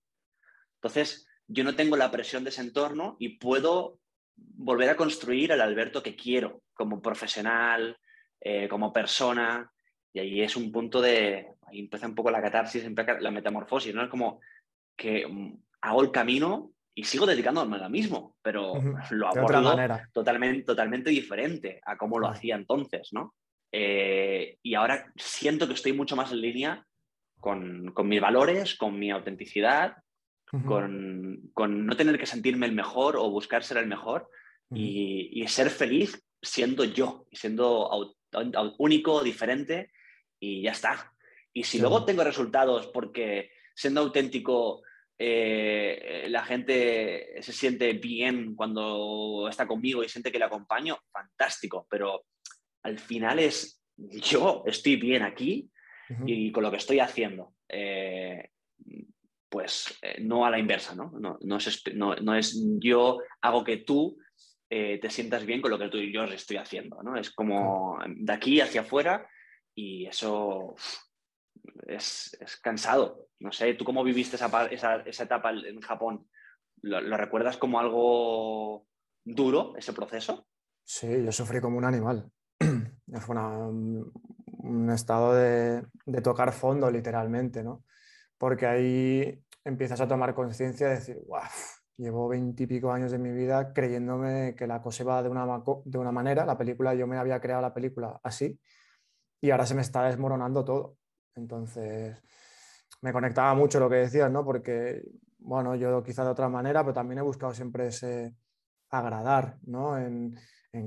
entonces 0.76 1.28
yo 1.48 1.64
no 1.64 1.76
tengo 1.76 1.98
la 1.98 2.12
presión 2.12 2.44
de 2.44 2.52
ese 2.52 2.62
entorno 2.62 3.18
y 3.20 3.38
puedo 3.38 4.00
volver 4.36 4.90
a 4.90 4.96
construir 4.96 5.52
al 5.52 5.62
Alberto 5.62 6.02
que 6.02 6.16
quiero 6.16 6.64
como 6.74 7.02
profesional, 7.02 7.98
como 8.70 8.92
persona. 8.92 9.72
Y 10.12 10.20
ahí 10.20 10.42
es 10.42 10.56
un 10.56 10.72
punto 10.72 11.02
de, 11.02 11.54
ahí 11.68 11.80
empieza 11.80 12.08
un 12.08 12.16
poco 12.16 12.30
la 12.30 12.42
catarsis, 12.42 12.86
la 13.20 13.32
metamorfosis, 13.32 13.94
¿no? 13.96 14.04
Es 14.04 14.10
como 14.10 14.42
que 14.96 15.26
mm, 15.28 15.58
hago 15.82 16.02
el 16.02 16.12
camino 16.12 16.72
y 16.96 17.04
sigo 17.06 17.26
dedicándome 17.26 17.78
a 17.78 17.80
lo 17.80 17.90
mismo, 17.90 18.36
pero 18.42 18.76
lo 19.10 19.28
abordo 19.28 19.76
totalmente, 20.14 20.64
totalmente 20.64 21.10
diferente 21.10 21.82
a 21.86 21.98
cómo 21.98 22.20
lo 22.20 22.28
hacía 22.28 22.56
entonces, 22.56 23.10
¿no? 23.12 23.34
Eh, 23.72 24.58
y 24.62 24.76
ahora 24.76 25.12
siento 25.16 25.68
que 25.68 25.74
estoy 25.74 25.94
mucho 25.94 26.16
más 26.16 26.32
en 26.32 26.42
línea 26.42 26.86
con, 27.40 27.92
con 27.94 28.08
mis 28.08 28.22
valores, 28.22 28.76
con 28.76 29.00
mi 29.00 29.10
autenticidad, 29.10 29.98
con, 30.66 31.50
con, 31.54 31.86
no 31.86 31.98
tener 31.98 32.20
que 32.20 32.26
sentirme 32.26 32.68
el 32.68 32.74
mejor 32.74 33.18
o 33.18 33.30
buscar 33.30 33.64
ser 33.64 33.78
el 33.78 33.88
mejor 33.88 34.30
y, 34.72 35.30
y, 35.32 35.48
ser 35.48 35.70
feliz 35.70 36.24
siendo 36.42 36.84
yo, 36.84 37.28
siendo 37.32 37.90
único, 38.78 39.24
diferente 39.24 39.92
y 40.40 40.62
ya 40.62 40.72
está. 40.72 41.12
Y 41.54 41.64
si 41.64 41.80
luego 41.80 42.06
tengo 42.06 42.24
resultados 42.24 42.88
porque 42.88 43.52
siendo 43.76 44.02
auténtico 44.02 44.84
eh, 45.18 46.26
la 46.30 46.44
gente 46.44 47.42
se 47.42 47.54
siente 47.54 47.94
bien 47.94 48.56
cuando 48.56 49.48
está 49.50 49.68
conmigo 49.68 50.04
y 50.04 50.10
siente 50.10 50.32
que 50.32 50.40
le 50.40 50.46
acompaño, 50.46 50.98
fantástico, 51.12 51.88
pero 51.90 52.26
al 52.84 53.00
final 53.00 53.40
es 53.40 53.82
yo 53.96 54.64
estoy 54.66 54.96
bien 54.96 55.24
aquí 55.24 55.70
y 56.26 56.52
con 56.52 56.64
lo 56.64 56.72
que 56.72 56.78
estoy 56.78 57.00
haciendo. 57.00 57.54
Eh, 57.70 58.50
pues 59.54 60.00
eh, 60.02 60.20
no 60.20 60.48
a 60.48 60.50
la 60.50 60.58
inversa, 60.58 60.96
¿no? 60.96 61.14
No, 61.20 61.58
es, 61.58 62.60
yo 62.80 63.20
hago 63.40 63.64
que 63.64 63.78
tú 63.78 64.18
te 64.68 65.08
sientas 65.12 65.46
bien 65.46 65.62
con 65.62 65.70
lo 65.70 65.78
que 65.78 65.90
tú 65.90 65.98
y 65.98 66.12
yo 66.12 66.24
estoy 66.24 66.58
haciendo, 66.58 67.04
¿no? 67.04 67.16
Es 67.16 67.30
como 67.30 68.00
de 68.08 68.34
aquí 68.34 68.60
hacia 68.60 68.82
afuera 68.82 69.30
y 69.76 70.08
eso 70.08 70.74
es, 71.86 72.36
cansado. 72.64 73.28
No 73.40 73.52
sé, 73.52 73.76
¿tú 73.76 73.86
cómo 73.86 74.04
viviste 74.04 74.36
esa, 74.36 74.66
esa, 74.66 75.24
etapa 75.24 75.52
en 75.52 75.80
Japón? 75.82 76.28
¿Lo, 76.82 77.18
recuerdas 77.18 77.58
como 77.58 77.80
algo 77.80 78.88
duro, 79.24 79.74
ese 79.78 79.94
proceso? 79.94 80.48
Sí, 80.84 81.08
yo 81.24 81.32
sufrí 81.32 81.62
como 81.62 81.78
un 81.78 81.86
animal. 81.86 82.30
Fue 83.22 83.36
un 83.36 84.90
estado 84.90 85.34
de, 85.36 85.84
tocar 86.24 86.52
fondo, 86.54 86.90
literalmente, 86.90 87.64
¿no? 87.64 87.84
Porque 88.38 88.66
ahí 88.66 89.44
empiezas 89.64 90.02
a 90.02 90.08
tomar 90.08 90.34
conciencia 90.34 90.88
de 90.88 90.96
decir, 90.96 91.22
wow, 91.28 91.42
llevo 91.98 92.28
veintipico 92.28 92.92
años 92.92 93.12
de 93.12 93.20
mi 93.20 93.32
vida 93.32 93.74
creyéndome 93.74 94.56
que 94.56 94.68
la 94.68 94.82
cosa 94.82 95.04
iba 95.04 95.24
de 95.24 95.30
una, 95.30 95.46
de 95.86 95.98
una 95.98 96.12
manera, 96.12 96.46
la 96.46 96.58
película, 96.58 96.94
yo 96.94 97.08
me 97.08 97.18
había 97.18 97.40
creado 97.40 97.62
la 97.62 97.74
película 97.74 98.20
así, 98.24 98.60
y 99.42 99.52
ahora 99.52 99.66
se 99.66 99.76
me 99.76 99.82
está 99.82 100.04
desmoronando 100.04 100.64
todo. 100.64 100.98
Entonces, 101.36 102.22
me 103.02 103.12
conectaba 103.12 103.54
mucho 103.54 103.80
lo 103.80 103.90
que 103.90 103.98
decías, 103.98 104.32
¿no? 104.32 104.46
Porque, 104.46 105.04
bueno, 105.40 105.76
yo 105.76 106.02
quizá 106.04 106.24
de 106.24 106.32
otra 106.32 106.48
manera, 106.48 106.82
pero 106.82 106.94
también 106.94 107.20
he 107.20 107.22
buscado 107.22 107.54
siempre 107.54 107.88
ese 107.88 108.36
agradar, 108.90 109.58
¿no? 109.64 109.98
En, 109.98 110.38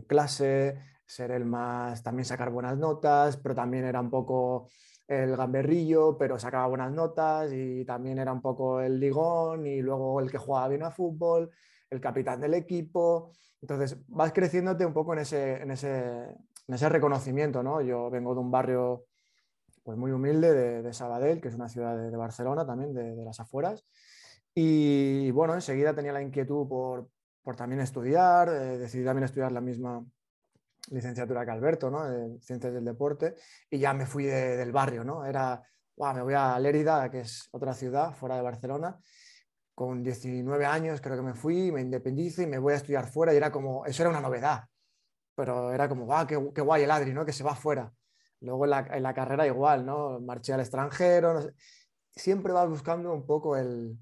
clase, 0.08 0.80
ser 1.06 1.30
el 1.30 1.44
más, 1.44 2.02
también 2.02 2.24
sacar 2.24 2.50
buenas 2.50 2.76
notas, 2.76 3.36
pero 3.38 3.54
también 3.54 3.84
era 3.84 4.00
un 4.00 4.10
poco 4.10 4.68
el 5.06 5.36
gamberrillo, 5.36 6.18
pero 6.18 6.38
sacaba 6.38 6.66
buenas 6.66 6.92
notas 6.92 7.52
y 7.52 7.84
también 7.84 8.18
era 8.18 8.32
un 8.32 8.42
poco 8.42 8.80
el 8.80 8.98
ligón 8.98 9.66
y 9.66 9.80
luego 9.80 10.20
el 10.20 10.30
que 10.30 10.38
jugaba 10.38 10.68
bien 10.68 10.82
a 10.82 10.90
fútbol. 10.90 11.50
el 11.90 12.00
capitán 12.00 12.40
del 12.40 12.54
equipo. 12.54 13.30
Entonces 13.60 13.96
vas 14.08 14.32
creciéndote 14.32 14.84
un 14.84 14.92
poco 14.92 15.12
en 15.12 15.20
ese, 15.20 15.62
en 15.62 15.70
ese, 15.70 15.88
en 15.88 16.74
ese 16.74 16.88
reconocimiento, 16.88 17.62
¿no? 17.62 17.80
Yo 17.80 18.10
vengo 18.10 18.34
de 18.34 18.40
un 18.40 18.50
barrio 18.50 19.06
pues 19.84 19.96
muy 19.96 20.10
humilde 20.10 20.52
de, 20.52 20.82
de 20.82 20.92
Sabadell, 20.92 21.40
que 21.40 21.48
es 21.48 21.54
una 21.54 21.68
ciudad 21.68 21.96
de, 21.96 22.16
Barcelona 22.16 22.66
también, 22.66 22.92
de, 22.92 23.14
de, 23.14 23.24
las 23.24 23.38
afueras. 23.38 23.84
Y 24.54 25.30
bueno, 25.30 25.54
enseguida 25.54 25.94
tenía 25.94 26.12
la 26.12 26.22
inquietud 26.22 26.66
por, 26.68 27.08
por 27.42 27.54
también 27.54 27.80
estudiar, 27.80 28.48
eh, 28.48 28.78
decidí 28.78 29.04
también 29.04 29.24
estudiar 29.24 29.52
la 29.52 29.60
misma 29.60 30.04
licenciatura 30.88 31.44
que 31.44 31.50
Alberto, 31.50 31.90
¿no? 31.90 32.04
De 32.04 32.40
Ciencias 32.40 32.72
del 32.72 32.84
Deporte, 32.84 33.34
y 33.70 33.78
ya 33.78 33.92
me 33.94 34.06
fui 34.06 34.24
del 34.24 34.72
barrio, 34.72 35.04
¿no? 35.04 35.24
Era, 35.24 35.62
me 35.96 36.22
voy 36.22 36.34
a 36.34 36.58
Lérida, 36.58 37.10
que 37.10 37.20
es 37.20 37.48
otra 37.52 37.74
ciudad 37.74 38.12
fuera 38.14 38.36
de 38.36 38.42
Barcelona, 38.42 38.98
con 39.74 40.02
19 40.02 40.64
años 40.64 41.00
creo 41.00 41.16
que 41.16 41.22
me 41.22 41.34
fui, 41.34 41.70
me 41.70 41.82
independizo 41.82 42.42
y 42.42 42.46
me 42.46 42.58
voy 42.58 42.72
a 42.74 42.76
estudiar 42.76 43.06
fuera, 43.06 43.34
y 43.34 43.36
era 43.36 43.50
como, 43.50 43.84
eso 43.86 44.02
era 44.02 44.10
una 44.10 44.20
novedad, 44.20 44.64
pero 45.34 45.72
era 45.72 45.88
como, 45.88 46.06
¡guau, 46.06 46.26
qué, 46.26 46.50
qué 46.54 46.60
guay 46.62 46.84
el 46.84 46.90
Adri, 46.90 47.12
¿no? 47.12 47.24
Que 47.24 47.32
se 47.32 47.44
va 47.44 47.54
fuera. 47.54 47.92
Luego 48.40 48.64
en 48.64 48.70
la, 48.70 48.80
en 48.90 49.02
la 49.02 49.14
carrera 49.14 49.46
igual, 49.46 49.84
¿no? 49.84 50.20
Marché 50.20 50.52
al 50.52 50.60
extranjero, 50.60 51.50
siempre 52.14 52.52
vas 52.52 52.68
buscando 52.68 53.12
un 53.12 53.26
poco 53.26 53.56
el, 53.56 53.98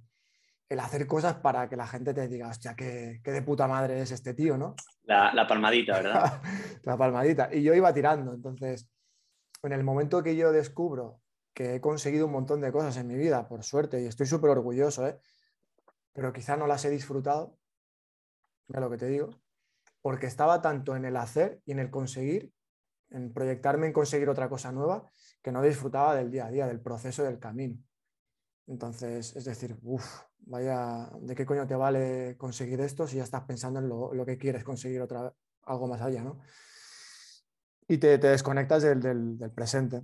el 0.75 0.81
hacer 0.81 1.07
cosas 1.07 1.37
para 1.37 1.69
que 1.69 1.77
la 1.77 1.87
gente 1.87 2.13
te 2.13 2.29
diga, 2.29 2.49
hostia, 2.49 2.75
qué, 2.77 3.21
qué 3.25 3.33
de 3.33 3.43
puta 3.43 3.67
madre 3.67 4.01
es 4.01 4.11
este 4.11 4.35
tío, 4.35 4.59
¿no? 4.59 4.75
La, 5.05 5.33
la 5.33 5.47
palmadita, 5.47 5.95
¿verdad? 6.03 6.43
la 6.83 6.97
palmadita. 6.97 7.49
Y 7.53 7.63
yo 7.63 7.75
iba 7.75 7.93
tirando. 7.95 8.35
Entonces, 8.35 8.89
en 9.63 9.73
el 9.73 9.83
momento 9.83 10.23
que 10.23 10.37
yo 10.37 10.53
descubro 10.53 11.21
que 11.55 11.77
he 11.77 11.81
conseguido 11.81 12.27
un 12.27 12.33
montón 12.33 12.61
de 12.61 12.73
cosas 12.73 12.97
en 12.97 13.07
mi 13.07 13.15
vida, 13.15 13.49
por 13.49 13.63
suerte, 13.63 14.03
y 14.03 14.07
estoy 14.07 14.27
súper 14.27 14.51
orgulloso, 14.51 15.07
¿eh? 15.07 15.19
pero 16.13 16.33
quizá 16.33 16.57
no 16.57 16.67
las 16.67 16.85
he 16.85 16.91
disfrutado, 16.91 17.57
mira 18.69 18.81
lo 18.81 18.91
que 18.91 18.99
te 18.99 19.07
digo, 19.07 19.31
porque 20.03 20.27
estaba 20.27 20.61
tanto 20.61 20.97
en 20.97 21.05
el 21.05 21.17
hacer 21.17 21.61
y 21.65 21.73
en 21.73 21.79
el 21.79 21.91
conseguir, 21.91 22.53
en 23.11 23.33
proyectarme 23.33 23.87
en 23.87 23.93
conseguir 23.93 24.29
otra 24.29 24.49
cosa 24.49 24.73
nueva, 24.73 25.09
que 25.43 25.53
no 25.53 25.63
disfrutaba 25.63 26.17
del 26.17 26.31
día 26.31 26.47
a 26.47 26.51
día, 26.51 26.67
del 26.67 26.81
proceso 26.81 27.23
del 27.23 27.39
camino. 27.39 27.79
Entonces, 28.67 29.37
es 29.37 29.45
decir, 29.45 29.77
uff, 29.83 30.23
vaya, 30.41 31.11
¿de 31.21 31.35
qué 31.35 31.45
coño 31.45 31.67
te 31.67 31.75
vale 31.75 32.37
conseguir 32.39 32.81
esto 32.81 33.07
si 33.07 33.17
ya 33.17 33.25
estás 33.25 33.43
pensando 33.45 33.81
en 33.81 33.89
lo, 33.89 34.25
que 34.25 34.39
quieres 34.39 34.65
conseguir 34.65 35.03
otra, 35.03 35.33
algo 35.65 35.87
más 35.87 36.01
allá, 36.01 36.23
¿no? 36.23 36.41
Y 37.87 37.99
te, 37.99 38.17
desconectas 38.17 38.83
del, 38.83 39.53
presente. 39.55 40.03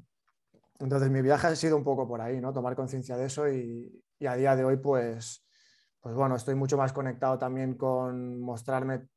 Entonces, 0.79 1.11
mi 1.11 1.23
viaje 1.23 1.46
ha 1.46 1.57
sido 1.57 1.77
un 1.77 1.85
poco 1.85 2.07
por 2.07 2.20
ahí, 2.20 2.40
¿no? 2.40 2.53
Tomar 2.53 2.77
conciencia 2.77 3.16
de 3.16 3.27
eso 3.27 3.49
y, 3.49 4.05
a 4.27 4.37
día 4.37 4.55
de 4.55 4.64
hoy, 4.64 4.77
pues, 4.77 5.46
pues 6.01 6.14
bueno, 6.14 6.37
estoy 6.37 6.55
mucho 6.55 6.77
más 6.77 6.92
conectado 6.92 7.38
también 7.38 7.75
con 7.75 8.38
mostrarme 8.40 9.09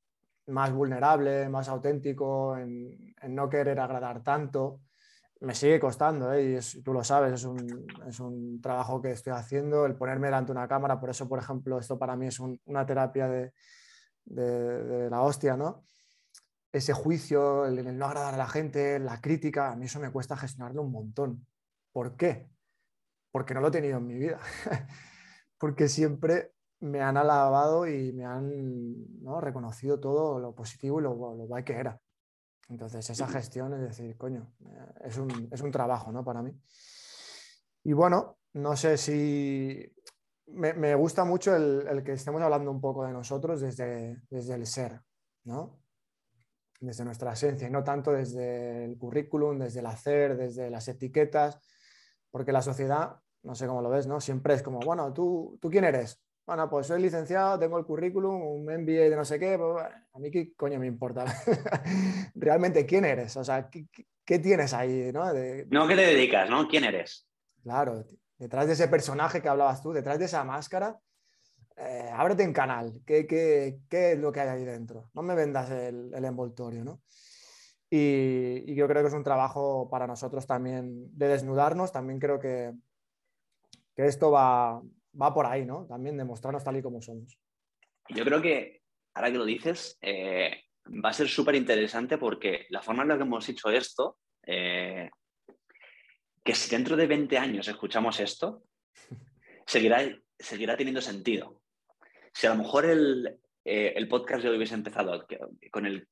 más 0.48 0.72
vulnerable, 0.72 1.50
más 1.50 1.68
auténtico, 1.68 2.58
en 2.58 3.14
no 3.30 3.50
querer 3.50 3.80
agradar 3.80 4.24
tanto 4.24 4.80
me 5.44 5.54
sigue 5.54 5.80
costando, 5.80 6.32
¿eh? 6.32 6.58
y 6.58 6.82
tú 6.82 6.94
lo 6.94 7.04
sabes, 7.04 7.34
es 7.34 7.44
un, 7.44 7.86
es 8.08 8.20
un, 8.22 8.62
trabajo 8.62 9.02
que 9.02 9.12
estoy 9.12 9.34
haciendo, 9.34 9.86
el 9.86 9.96
ponerme 9.96 10.28
delante 10.28 10.54
de 10.54 10.58
una 10.58 10.70
cámara, 10.70 11.00
por 11.02 11.10
eso, 11.10 11.28
por 11.28 11.38
ejemplo, 11.38 11.78
esto 11.78 12.00
para 12.00 12.16
mí 12.16 12.28
es 12.28 12.40
una 12.40 12.86
terapia 12.86 13.28
de, 13.28 13.52
de, 14.24 15.10
la 15.10 15.22
hostia, 15.22 15.58
¿no? 15.58 15.84
Ese 16.72 16.94
juicio, 16.94 17.66
el, 17.66 17.98
no 17.98 18.06
agradar 18.06 18.36
a 18.36 18.38
la 18.38 18.48
gente, 18.48 19.00
la 19.00 19.20
crítica, 19.20 19.72
a 19.72 19.76
mí 19.76 19.86
eso 19.86 20.00
me 20.00 20.12
cuesta 20.12 20.38
gestionarlo 20.38 20.82
un 20.82 20.92
montón. 20.92 21.46
¿Por 21.92 22.16
qué? 22.16 22.50
Porque 23.32 23.54
no 23.54 23.60
lo 23.60 23.68
he 23.68 23.72
tenido 23.72 23.98
en 23.98 24.08
mi 24.08 24.16
vida. 24.16 24.40
Porque 25.60 25.88
siempre 25.88 26.54
me 26.80 27.02
han 27.02 27.18
alabado 27.18 27.86
y 27.86 28.12
me 28.14 28.26
han 28.26 29.22
¿no? 29.22 29.40
reconocido 29.40 30.00
todo 30.00 30.40
lo 30.40 30.56
positivo 30.56 31.00
y 31.00 31.04
lo, 31.04 31.10
lo 31.10 31.46
guay 31.46 31.64
que 31.64 31.74
era. 31.74 32.00
Entonces, 32.70 33.10
esa 33.10 33.28
gestión 33.28 33.74
es 33.74 33.82
decir, 33.82 34.18
coño, 34.18 34.54
eh, 34.66 34.94
es 35.06 35.18
un, 35.18 35.50
es 35.52 35.62
un 35.62 35.72
trabajo 35.72 36.12
¿no? 36.12 36.24
para 36.24 36.42
mí. 36.42 36.52
Y 37.84 37.94
bueno, 37.94 38.38
no 38.54 38.76
sé 38.76 38.98
si 38.98 39.94
me, 40.48 40.96
gusta 40.96 41.26
mucho 41.26 41.56
el, 41.56 41.86
el, 41.88 42.04
que 42.04 42.14
estemos 42.14 42.42
hablando 42.42 42.72
un 42.72 42.80
poco 42.80 43.06
de 43.06 43.12
nosotros 43.12 43.62
desde, 43.62 44.22
desde 44.30 44.56
el 44.56 44.66
ser, 44.66 45.02
¿no? 45.44 45.80
Desde 46.80 47.06
nuestra 47.06 47.34
esencia 47.34 47.68
y 47.68 47.72
no 47.72 47.84
tanto 47.84 48.12
desde 48.12 48.86
el 48.86 48.98
currículum, 48.98 49.60
desde 49.60 49.80
el 49.80 49.86
hacer, 49.86 50.38
desde 50.38 50.70
las 50.70 50.88
etiquetas, 50.88 51.60
porque 52.30 52.52
la 52.52 52.62
sociedad, 52.62 53.20
no 53.44 53.56
sé 53.56 53.68
cómo 53.68 53.82
lo 53.82 53.90
ves, 53.90 54.08
¿no? 54.08 54.22
Siempre 54.22 54.54
es 54.54 54.64
como, 54.64 54.80
bueno, 54.80 55.14
¿tú, 55.14 55.58
¿tú 55.62 55.70
quién 55.70 55.86
eres? 55.86 56.22
Bueno, 56.46 56.70
pues 56.70 56.88
soy 56.88 57.02
licenciado, 57.02 57.58
tengo 57.58 57.78
el 57.78 57.86
currículum, 57.86 58.42
un 58.42 58.64
MBA 58.66 59.10
de 59.10 59.16
no 59.16 59.24
sé 59.24 59.40
qué, 59.40 59.58
pues, 59.58 59.86
a 60.14 60.20
mí 60.20 60.30
qué 60.30 60.54
coño 60.56 60.78
me 60.78 60.88
importa. 60.88 61.24
Realmente, 62.36 62.86
¿quién 62.86 63.06
eres? 63.06 63.38
O 63.38 63.46
sea, 63.46 63.70
¿qué, 63.70 64.40
tienes 64.40 64.74
ahí? 64.74 65.12
¿no? 65.14 65.26
no, 65.26 65.88
¿qué 65.88 65.96
te 65.96 66.02
dedicas? 66.02 66.50
¿no? 66.50 66.68
¿Quién 66.68 66.84
eres? 66.84 67.26
Claro, 67.64 68.04
detrás 68.38 68.68
de 68.68 68.74
ese 68.74 68.90
personaje 68.90 69.42
que 69.42 69.48
hablabas 69.48 69.82
tú, 69.82 69.94
detrás 69.94 70.20
de 70.20 70.26
esa 70.26 70.44
máscara, 70.44 71.00
eh, 71.78 72.10
ábrete 72.12 72.44
en 72.44 72.52
canal, 72.52 73.02
¿Qué, 73.06 73.26
¿Qué, 73.26 73.80
qué, 73.90 74.12
es 74.12 74.20
lo 74.20 74.34
que 74.34 74.42
hay 74.42 74.50
ahí 74.50 74.66
dentro? 74.66 75.10
No 75.14 75.22
me 75.22 75.36
vendas 75.36 75.72
el, 75.72 76.14
el 76.14 76.26
envoltorio, 76.26 76.84
¿no? 76.84 77.02
Y, 77.90 78.64
y, 78.68 78.76
yo 78.76 78.88
creo 78.88 79.02
que 79.02 79.08
es 79.08 79.14
un 79.14 79.24
trabajo 79.24 79.88
para 79.90 80.08
nosotros 80.08 80.46
también 80.46 81.16
de 81.18 81.28
desnudarnos, 81.28 81.92
también 81.92 82.20
creo 82.20 82.40
que, 82.40 82.74
que 83.96 84.08
esto 84.08 84.32
va, 84.32 84.82
va 85.20 85.34
por 85.34 85.46
ahí, 85.46 85.66
¿no? 85.66 85.86
También 85.86 86.18
demostrarnos 86.18 86.64
tal 86.64 86.78
y 86.78 86.82
como 86.82 87.02
somos. 87.02 87.38
Yo 88.10 88.24
creo 88.24 88.42
que, 88.42 88.82
ahora 89.14 89.32
que 89.32 89.38
lo 89.38 89.46
dices, 89.46 89.98
eh, 90.02 90.64
va 90.86 91.10
a 91.10 91.14
ser 91.14 91.28
súper 91.28 91.56
interesante 91.56 92.18
porque 92.18 92.66
la 92.70 92.82
forma 92.82 93.04
en 93.04 93.10
la 93.10 93.18
que 93.18 93.24
hemos 93.24 93.48
hecho 93.48 93.70
esto, 93.70 94.18
eh, 94.46 95.10
que 96.44 96.56
si 96.56 96.70
dentro 96.70 96.96
de 96.96 97.08
20 97.08 97.38
años 97.38 97.68
escuchamos 97.68 98.20
esto, 98.20 98.64
seguirá, 99.66 100.02
seguirá 100.38 100.76
teniendo 100.76 101.02
sentido. 101.02 101.62
Si 102.34 102.48
a 102.48 102.52
lo 102.52 102.58
mejor 102.58 102.86
el, 102.86 103.40
eh, 103.64 103.94
el 103.96 104.08
podcast 104.08 104.44
de 104.44 104.50
hoy 104.50 104.58
hubiese 104.58 104.74
empezado 104.74 105.26
con 105.72 105.86
el 105.86 106.08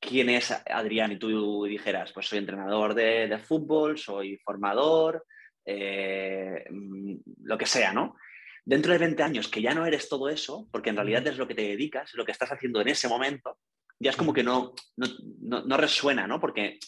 quién 0.00 0.28
es 0.28 0.50
Adrián 0.50 1.12
y 1.12 1.18
tú 1.18 1.64
dijeras, 1.64 2.12
pues 2.12 2.26
soy 2.26 2.38
entrenador 2.38 2.94
de, 2.94 3.28
de 3.28 3.38
fútbol, 3.38 3.96
soy 3.96 4.36
formador, 4.38 5.24
eh, 5.64 6.64
mm, 6.70 7.14
lo 7.42 7.58
que 7.58 7.66
sea, 7.66 7.92
¿no? 7.92 8.16
Dentro 8.64 8.92
de 8.92 8.98
20 8.98 9.22
años 9.22 9.48
que 9.48 9.60
ya 9.60 9.74
no 9.74 9.86
eres 9.86 10.08
todo 10.08 10.28
eso, 10.28 10.68
porque 10.70 10.90
en 10.90 10.96
realidad 10.96 11.26
es 11.26 11.36
lo 11.36 11.46
que 11.46 11.54
te 11.54 11.62
dedicas, 11.62 12.14
lo 12.14 12.24
que 12.24 12.32
estás 12.32 12.50
haciendo 12.50 12.80
en 12.80 12.88
ese 12.88 13.08
momento, 13.08 13.58
ya 13.98 14.10
es 14.10 14.16
como 14.16 14.32
que 14.32 14.42
no, 14.42 14.74
no, 14.96 15.76
resuena, 15.76 16.26
¿no? 16.26 16.40
Porque 16.40 16.78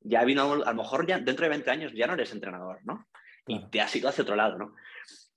ya 0.00 0.24
vino, 0.24 0.52
a 0.64 0.72
lo 0.72 0.82
mejor 0.82 1.06
ya 1.06 1.18
dentro 1.18 1.44
de 1.44 1.50
20 1.50 1.70
años 1.70 1.92
ya 1.94 2.06
no 2.06 2.14
eres 2.14 2.32
entrenador, 2.32 2.80
¿no? 2.84 3.08
Y 3.46 3.68
te 3.70 3.80
has 3.80 3.94
ido 3.96 4.08
hacia 4.08 4.22
otro 4.22 4.36
lado, 4.36 4.58
¿no? 4.58 4.74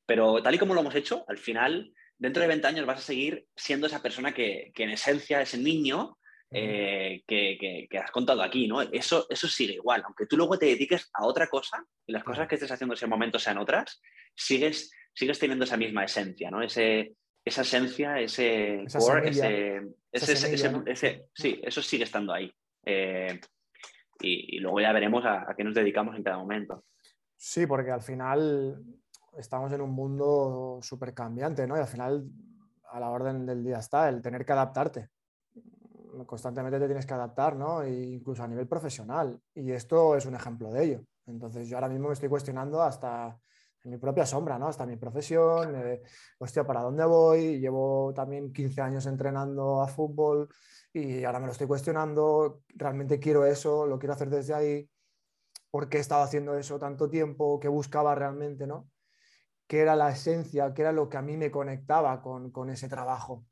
Pero 0.06 0.42
tal 0.44 0.56
y 0.56 0.60
como 0.60 0.74
lo 0.74 0.82
hemos 0.82 0.96
hecho, 0.96 1.26
al 1.28 1.38
final, 1.38 1.94
dentro 2.18 2.42
de 2.42 2.48
20 2.48 2.68
años 2.68 2.86
vas 2.86 3.00
a 3.00 3.04
seguir 3.04 3.48
siendo 3.56 3.88
esa 3.88 4.02
persona 4.02 4.34
que, 4.34 4.72
que 4.76 4.84
en 4.84 4.92
esencia, 4.92 5.42
ese 5.42 5.58
niño, 5.58 6.18
eh, 6.58 7.24
que, 7.28 8.00
has 8.00 8.12
contado 8.12 8.42
aquí, 8.42 8.66
¿no? 8.66 8.82
Eso, 8.82 9.28
eso 9.30 9.46
sigue 9.50 9.74
igual, 9.74 10.04
aunque 10.06 10.26
tú 10.26 10.38
luego 10.38 10.58
te 10.58 10.68
dediques 10.68 11.10
a 11.14 11.26
otra 11.26 11.48
cosa 11.48 11.86
y 12.06 12.14
las 12.14 12.24
cosas 12.24 12.48
que 12.48 12.56
estés 12.56 12.72
haciendo 12.72 12.94
en 12.94 12.98
ese 12.98 13.08
momento 13.08 13.38
sean 13.38 13.58
otras, 13.58 14.02
sigues, 14.34 14.90
sigues 15.14 15.38
teniendo 15.38 15.66
esa 15.66 15.76
misma 15.76 16.06
esencia, 16.06 16.50
¿no? 16.50 16.62
Ese, 16.62 17.14
esa 17.44 17.64
esencia, 17.64 18.22
ese 18.22 18.86
core, 18.98 19.30
ese, 19.30 21.26
sí, 21.34 21.60
eso 21.62 21.82
sigue 21.82 22.06
estando 22.06 22.32
ahí. 22.32 22.50
Eh, 22.86 23.38
y, 24.22 24.58
luego 24.60 24.80
ya 24.80 24.94
veremos 24.94 25.26
a, 25.26 25.52
a, 25.52 25.56
qué 25.58 25.66
nos 25.66 25.76
dedicamos 25.76 26.16
en 26.16 26.24
cada 26.24 26.38
momento. 26.38 26.86
Sí, 27.36 27.68
porque 27.68 27.92
al 27.92 28.02
final 28.02 28.82
estamos 29.38 29.74
en 29.74 29.82
un 29.82 29.92
mundo 29.92 30.80
súper 30.82 31.14
cambiante, 31.14 31.68
¿no? 31.68 31.76
Y 31.76 31.82
al 31.82 31.88
final 31.88 32.26
a 32.92 33.00
la 33.02 33.10
orden 33.10 33.46
del 33.46 33.62
día 33.62 33.80
está 33.80 34.08
el 34.08 34.22
tener 34.22 34.46
que 34.46 34.54
adaptarte 34.54 35.10
constantemente 36.26 36.80
te 36.80 36.86
tienes 36.86 37.06
que 37.06 37.14
adaptar, 37.14 37.56
¿no? 37.56 37.82
E 37.84 37.92
incluso 37.92 38.44
a 38.44 38.48
nivel 38.48 38.68
profesional. 38.68 39.40
Y 39.54 39.72
esto 39.72 40.16
es 40.16 40.26
un 40.26 40.36
ejemplo 40.36 40.72
de 40.72 40.84
ello. 40.84 41.06
Entonces 41.26 41.68
yo 41.68 41.78
ahora 41.78 41.90
mismo 41.90 42.08
me 42.08 42.14
estoy 42.14 42.30
cuestionando 42.30 42.82
hasta 42.82 43.38
mi 43.86 43.98
propia 43.98 44.26
sombra, 44.26 44.58
¿no? 44.58 44.68
Hasta 44.68 44.86
mi 44.86 44.98
profesión, 44.98 45.76
eh, 45.76 46.02
hostia, 46.40 46.66
¿para 46.66 46.82
dónde 46.82 47.06
voy? 47.06 47.60
Llevo 47.60 48.14
también 48.14 48.52
15 48.52 48.82
años 48.82 49.06
entrenando 49.06 49.82
a 49.82 49.88
fútbol 49.88 50.50
y 50.92 51.24
ahora 51.24 51.40
me 51.40 51.46
lo 51.48 51.52
estoy 51.52 51.68
cuestionando, 51.68 52.62
¿realmente 52.70 53.20
quiero 53.20 53.46
eso? 53.46 53.86
¿Lo 53.86 54.00
quiero 54.00 54.14
hacer 54.14 54.30
desde 54.30 54.54
ahí? 54.54 54.90
¿Por 55.70 55.90
qué 55.90 55.98
he 55.98 56.02
estado 56.02 56.24
haciendo 56.24 56.58
eso 56.58 56.80
tanto 56.80 57.10
tiempo? 57.10 57.60
¿Qué 57.60 57.68
buscaba 57.68 58.16
realmente, 58.16 58.66
no? 58.66 58.90
¿Qué 59.68 59.82
era 59.82 59.96
la 59.96 60.12
esencia? 60.12 60.74
¿Qué 60.74 60.84
era 60.84 60.92
lo 60.92 61.10
que 61.10 61.18
a 61.18 61.22
mí 61.22 61.38
me 61.38 61.52
conectaba 61.52 62.22
con, 62.22 62.52
con 62.52 62.70
ese 62.70 62.88
trabajo? 62.88 63.46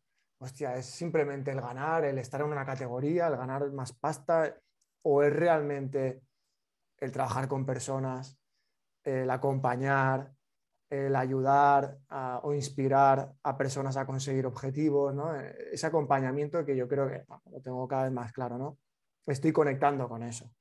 Hostia, 0.44 0.76
es 0.76 0.86
simplemente 0.86 1.52
el 1.52 1.62
ganar, 1.62 2.04
el 2.04 2.18
estar 2.18 2.42
en 2.42 2.48
una 2.48 2.66
categoría, 2.66 3.28
el 3.28 3.38
ganar 3.38 3.72
más 3.72 3.94
pasta, 3.94 4.56
o 5.02 5.24
es 5.24 5.34
realmente 5.34 6.22
el 7.00 7.12
trabajar 7.12 7.48
con 7.48 7.66
personas, 7.66 8.38
el 9.04 9.30
acompañar, 9.30 10.34
el 10.90 11.16
ayudar 11.16 11.98
o 12.44 12.54
inspirar 12.54 13.34
a 13.42 13.58
personas 13.58 13.98
a 13.98 14.06
conseguir 14.06 14.46
objetivos, 14.46 15.14
¿no? 15.16 15.34
Ese 15.36 15.88
acompañamiento 15.88 16.64
que 16.66 16.76
yo 16.76 16.88
creo 16.88 17.08
que 17.08 17.26
lo 17.50 17.62
tengo 17.62 17.88
cada 17.88 18.04
vez 18.04 18.12
más 18.12 18.32
claro, 18.32 18.58
¿no? 18.58 18.78
Estoy 19.26 19.54
conectando 19.54 20.08
con 20.08 20.24
eso, 20.24 20.52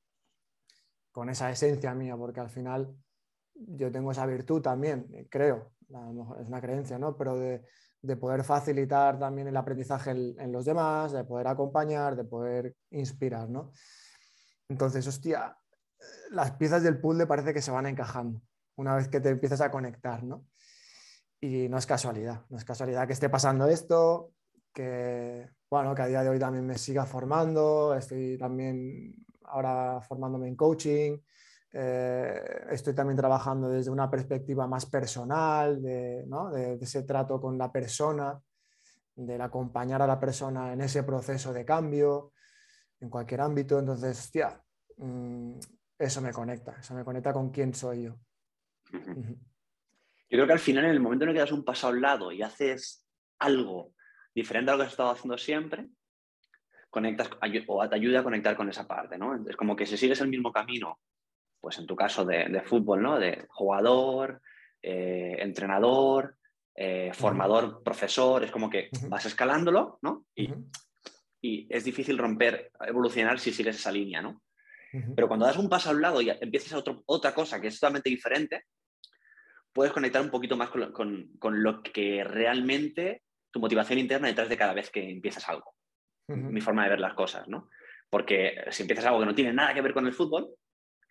con 1.10 1.28
esa 1.28 1.50
esencia 1.50 1.92
mía, 1.94 2.16
porque 2.16 2.40
al 2.40 2.50
final 2.50 2.94
yo 3.54 3.90
tengo 3.90 4.12
esa 4.12 4.26
virtud 4.26 4.62
también, 4.62 5.26
creo, 5.28 5.72
es 6.40 6.48
una 6.48 6.60
creencia, 6.60 6.98
¿no? 6.98 7.16
Pero 7.16 7.36
de, 7.36 7.64
poder 8.18 8.44
facilitar 8.44 9.18
también 9.18 9.48
el 9.48 9.56
aprendizaje 9.56 10.10
en, 10.10 10.52
los 10.52 10.64
demás, 10.64 11.12
de 11.12 11.24
poder 11.24 11.46
acompañar, 11.46 12.16
de 12.16 12.24
poder 12.24 12.74
inspirar, 12.90 13.48
¿no? 13.48 13.72
Entonces, 14.68 15.06
hostia, 15.06 15.56
las 16.30 16.52
piezas 16.52 16.82
del 16.82 17.00
puzzle 17.00 17.26
parece 17.26 17.54
que 17.54 17.62
se 17.62 17.70
van 17.70 17.86
encajando 17.86 18.42
una 18.76 18.96
vez 18.96 19.08
que 19.08 19.20
te 19.20 19.28
empiezas 19.28 19.60
a 19.60 19.70
conectar, 19.70 20.22
¿no? 20.24 20.46
Y 21.40 21.68
no 21.68 21.78
es 21.78 21.86
casualidad, 21.86 22.44
no 22.48 22.56
es 22.56 22.64
casualidad 22.64 23.06
que 23.06 23.12
esté 23.12 23.28
pasando 23.28 23.66
esto, 23.66 24.32
que, 24.72 25.48
bueno, 25.70 25.94
que 25.94 26.02
a 26.02 26.06
día 26.06 26.22
de 26.22 26.30
hoy 26.30 26.38
también 26.38 26.66
me 26.66 26.78
siga 26.78 27.04
formando, 27.04 27.94
estoy 27.94 28.38
también 28.38 29.14
ahora 29.44 30.00
formándome 30.00 30.48
en 30.48 30.56
coaching, 30.56 31.18
eh, 31.74 32.66
estoy 32.70 32.94
también 32.94 33.16
trabajando 33.16 33.68
desde 33.68 33.90
una 33.90 34.10
perspectiva 34.10 34.66
más 34.66 34.86
personal, 34.86 35.80
de, 35.82 36.24
ese 36.80 37.02
trato 37.04 37.40
con 37.40 37.56
la 37.56 37.72
persona, 37.72 38.38
del 39.14 39.40
acompañar 39.40 40.02
a 40.02 40.06
la 40.06 40.20
persona 40.20 40.72
en 40.72 40.82
ese 40.82 41.02
proceso 41.02 41.52
de 41.52 41.64
cambio, 41.64 42.32
en 43.00 43.08
cualquier 43.08 43.40
ámbito. 43.40 43.78
Entonces, 43.78 44.18
hostia, 44.18 44.60
mm, 44.98 45.58
eso 45.98 46.20
me 46.20 46.32
conecta, 46.32 46.76
eso 46.78 46.94
me 46.94 47.04
conecta 47.04 47.32
con 47.32 47.50
quién 47.50 47.74
soy 47.74 48.04
yo. 48.04 48.16
Yo 48.92 50.36
creo 50.38 50.46
que 50.46 50.52
al 50.52 50.58
final, 50.58 50.84
en 50.84 50.90
el 50.90 51.00
momento 51.00 51.24
en 51.24 51.30
el 51.30 51.34
que 51.34 51.40
das 51.40 51.52
un 51.52 51.64
paso 51.64 51.86
a 51.86 51.90
un 51.90 52.00
lado 52.00 52.32
y 52.32 52.42
haces 52.42 53.06
algo 53.38 53.94
diferente 54.34 54.70
a 54.70 54.74
lo 54.74 54.80
que 54.80 54.86
has 54.86 54.92
estado 54.92 55.10
haciendo 55.10 55.36
siempre, 55.36 55.88
conectas 56.90 57.30
o 57.66 57.88
te 57.88 57.94
ayuda 57.94 58.20
a 58.20 58.24
conectar 58.24 58.56
con 58.56 58.68
esa 58.68 58.86
parte, 58.86 59.16
¿no? 59.16 59.34
Es 59.48 59.56
como 59.56 59.74
que 59.74 59.86
si 59.86 59.96
sigues 59.96 60.20
el 60.20 60.28
mismo 60.28 60.52
camino 60.52 61.00
pues 61.62 61.78
en 61.78 61.86
tu 61.86 61.94
caso 61.94 62.24
de, 62.24 62.60
fútbol, 62.66 63.00
¿no? 63.00 63.20
De 63.20 63.46
jugador, 63.48 64.42
eh, 64.82 65.36
entrenador, 65.38 66.36
eh, 66.74 67.12
formador, 67.14 67.84
profesor, 67.84 68.42
es 68.42 68.50
como 68.50 68.68
que 68.68 68.90
vas 69.06 69.26
escalándolo, 69.26 70.00
¿no? 70.02 70.26
Y, 71.40 71.66
es 71.70 71.84
difícil 71.84 72.18
romper, 72.18 72.72
evolucionar 72.80 73.38
si 73.38 73.52
sigues 73.52 73.76
esa 73.76 73.92
línea, 73.92 74.20
¿no? 74.20 74.42
Pero 75.14 75.28
cuando 75.28 75.46
das 75.46 75.56
un 75.56 75.68
paso 75.68 75.90
al 75.90 76.00
lado 76.00 76.20
y 76.20 76.28
empiezas 76.28 76.72
a 76.74 76.84
otra 77.06 77.32
cosa 77.32 77.60
que 77.60 77.68
es 77.68 77.78
totalmente 77.78 78.10
diferente, 78.10 78.64
puedes 79.72 79.92
conectar 79.92 80.20
un 80.20 80.30
poquito 80.30 80.56
más 80.56 80.68
con, 80.68 81.62
lo 81.62 81.82
que 81.82 82.24
realmente 82.24 83.22
tu 83.50 83.60
motivación 83.60 84.00
interna 84.00 84.28
detrás 84.28 84.48
de 84.48 84.56
cada 84.56 84.74
vez 84.74 84.90
que 84.90 85.08
empiezas 85.08 85.48
algo. 85.48 85.74
Mi 86.26 86.60
forma 86.60 86.84
de 86.84 86.90
ver 86.90 87.00
las 87.00 87.14
cosas, 87.14 87.46
¿no? 87.48 87.70
Porque 88.10 88.56
si 88.70 88.82
empiezas 88.82 89.06
algo 89.06 89.20
que 89.20 89.26
no 89.26 89.34
tiene 89.34 89.52
nada 89.52 89.72
que 89.72 89.80
ver 89.80 89.94
con 89.94 90.06
el 90.06 90.12
fútbol, 90.12 90.50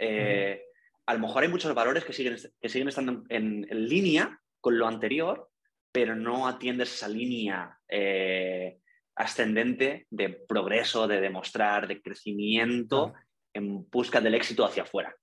eh, 0.04 0.66
a 1.06 1.14
lo 1.14 1.20
mejor 1.20 1.44
hay 1.44 1.50
muchos 1.50 1.74
valores 1.76 2.04
que 2.04 2.12
siguen, 2.12 2.36
que 2.60 2.70
siguen 2.70 2.88
estando 2.88 3.24
en, 3.30 3.68
línea 3.70 4.40
con 4.60 4.78
lo 4.78 4.88
anterior, 4.88 5.50
pero 5.92 6.16
no 6.16 6.48
atiendes 6.48 6.94
esa 6.94 7.08
línea 7.08 7.78
eh, 7.88 8.80
ascendente 9.16 10.08
de 10.10 10.30
progreso, 10.30 11.08
de 11.08 11.22
demostrar, 11.22 11.88
de 11.88 12.02
crecimiento 12.02 13.14
en 13.54 13.88
busca 13.90 14.20
del 14.20 14.34
éxito 14.34 14.66
hacia 14.66 14.84
afuera. 14.84 15.16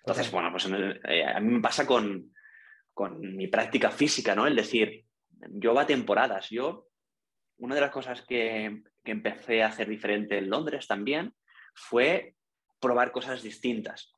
Entonces, 0.00 0.30
bueno, 0.30 0.50
pues 0.50 0.68
eh, 1.08 1.24
a 1.24 1.40
mí 1.40 1.54
me 1.54 1.60
pasa 1.60 1.86
con, 1.86 2.32
mi 3.18 3.46
práctica 3.46 3.90
física, 3.90 4.34
¿no? 4.34 4.46
El 4.46 4.56
decir, 4.56 5.06
yo 5.52 5.72
va 5.72 5.82
a 5.82 5.86
temporadas. 5.86 6.50
Yo, 6.50 6.88
una 7.56 7.74
de 7.74 7.80
las 7.80 7.90
cosas 7.90 8.20
que, 8.26 8.82
que 9.02 9.12
empecé 9.12 9.62
a 9.62 9.68
hacer 9.68 9.88
diferente 9.88 10.36
en 10.36 10.50
Londres 10.50 10.86
también 10.86 11.32
fue 11.72 12.34
probar 12.80 13.12
cosas 13.12 13.42
distintas. 13.42 14.12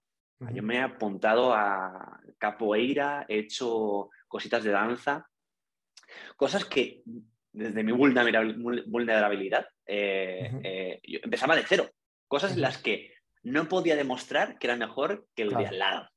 Yo 0.53 0.63
me 0.63 0.77
he 0.77 0.81
apuntado 0.81 1.55
a 1.55 2.21
capoeira, 2.39 3.25
he 3.29 3.39
hecho 3.39 4.11
cositas 4.27 4.65
de 4.65 4.73
danza, 4.73 5.29
cosas 6.37 6.65
que 6.65 7.03
desde 7.53 7.85
mi 7.85 7.93
vulnerabilidad 7.93 9.69
eh, 9.87 10.51
eh, 10.65 11.01
yo 11.05 11.21
empezaba 11.23 11.55
de 11.55 11.65
cero, 11.65 11.89
cosas 12.27 12.53
en 12.53 12.63
las 12.63 12.79
que 12.79 13.15
no 13.45 13.69
podía 13.69 13.95
demostrar 13.95 14.59
que 14.59 14.67
era 14.67 14.77
mejor 14.77 15.29
que 15.37 15.43
el 15.43 15.51
de 15.51 15.67
al 15.67 15.79
lado, 15.79 16.09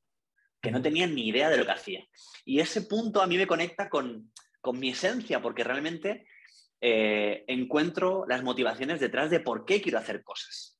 que 0.59 0.71
no 0.71 0.81
tenía 0.81 1.05
ni 1.05 1.27
idea 1.27 1.49
de 1.49 1.57
lo 1.57 1.65
que 1.65 1.71
hacía. 1.71 2.07
Y 2.45 2.59
ese 2.59 2.81
punto 2.81 3.21
a 3.21 3.27
mí 3.27 3.37
me 3.37 3.47
conecta 3.47 3.89
con, 3.89 4.31
mi 4.73 4.89
esencia, 4.89 5.39
porque 5.39 5.63
realmente 5.63 6.25
eh, 6.81 7.43
encuentro 7.47 8.25
las 8.27 8.41
motivaciones 8.41 8.99
detrás 8.99 9.29
de 9.29 9.39
por 9.39 9.65
qué 9.65 9.79
quiero 9.79 9.99
hacer 9.99 10.23
cosas 10.23 10.79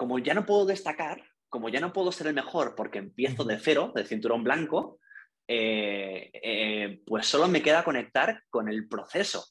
como 0.00 0.18
ya 0.18 0.32
no 0.32 0.46
puedo 0.46 0.64
destacar, 0.64 1.22
como 1.50 1.68
ya 1.68 1.78
no 1.78 1.92
puedo 1.92 2.10
ser 2.10 2.28
el 2.28 2.32
mejor 2.32 2.74
porque 2.74 3.00
empiezo 3.00 3.44
de 3.44 3.58
cero, 3.58 3.92
de 3.94 4.06
cinturón 4.06 4.42
blanco, 4.42 4.98
eh, 5.46 6.30
eh, 6.32 7.02
pues 7.06 7.26
solo 7.26 7.48
me 7.48 7.60
queda 7.60 7.84
conectar 7.84 8.42
con 8.48 8.70
el 8.70 8.88
proceso. 8.88 9.44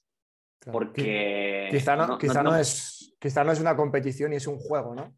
Porque. 0.72 1.68
Quizá 1.70 1.96
no, 1.96 2.18
es, 2.56 3.16
no 3.22 3.52
es 3.52 3.60
una 3.60 3.76
competición 3.76 4.34
y 4.34 4.38
es 4.38 4.48
un 4.48 4.58
juego, 4.58 4.96
¿no? 4.96 5.16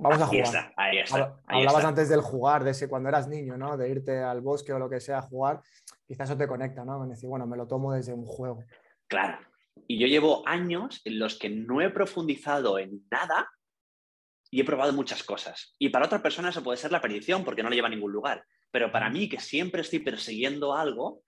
vamos 0.00 0.20
a 0.20 0.26
jugar. 0.26 0.72
ahí 0.76 0.98
está, 0.98 1.36
Hablabas 1.46 1.84
antes 1.84 2.08
del 2.08 2.20
jugar, 2.20 2.64
de 2.64 2.72
ese 2.72 2.88
cuando 2.88 3.08
eras 3.08 3.28
niño, 3.28 3.56
¿no? 3.56 3.76
De 3.76 3.88
irte 3.88 4.18
al 4.18 4.40
bosque 4.40 4.72
o 4.72 4.80
lo 4.80 4.90
que 4.90 4.98
sea 4.98 5.18
a 5.18 5.22
jugar. 5.22 5.62
Quizás 6.08 6.28
eso 6.28 6.36
te 6.36 6.48
conecta, 6.48 6.84
¿no? 6.84 7.04
En 7.04 7.10
decir, 7.10 7.28
bueno, 7.28 7.46
me 7.46 7.56
lo 7.56 7.68
tomo 7.68 7.92
desde 7.92 8.12
un 8.12 8.26
juego. 8.26 8.64
Claro. 9.06 9.38
Y 9.86 10.00
yo 10.00 10.08
llevo 10.08 10.42
años 10.44 11.02
en 11.04 11.20
los 11.20 11.38
que 11.38 11.50
no 11.50 11.80
he 11.80 11.90
profundizado 11.90 12.80
en 12.80 13.06
nada 13.12 13.48
y 14.50 14.60
he 14.60 14.64
probado 14.64 14.92
muchas 14.92 15.22
cosas. 15.22 15.74
Y 15.78 15.88
para 15.88 16.06
otra 16.06 16.22
persona 16.22 16.50
eso 16.50 16.62
puede 16.62 16.78
ser 16.78 16.92
la 16.92 17.00
perdición 17.00 17.44
porque 17.44 17.62
no 17.62 17.70
le 17.70 17.76
lleva 17.76 17.88
a 17.88 17.90
ningún 17.90 18.12
lugar. 18.12 18.44
Pero 18.70 18.90
para 18.92 19.10
mí, 19.10 19.28
que 19.28 19.40
siempre 19.40 19.82
estoy 19.82 20.00
persiguiendo 20.00 20.74
algo, 20.74 21.22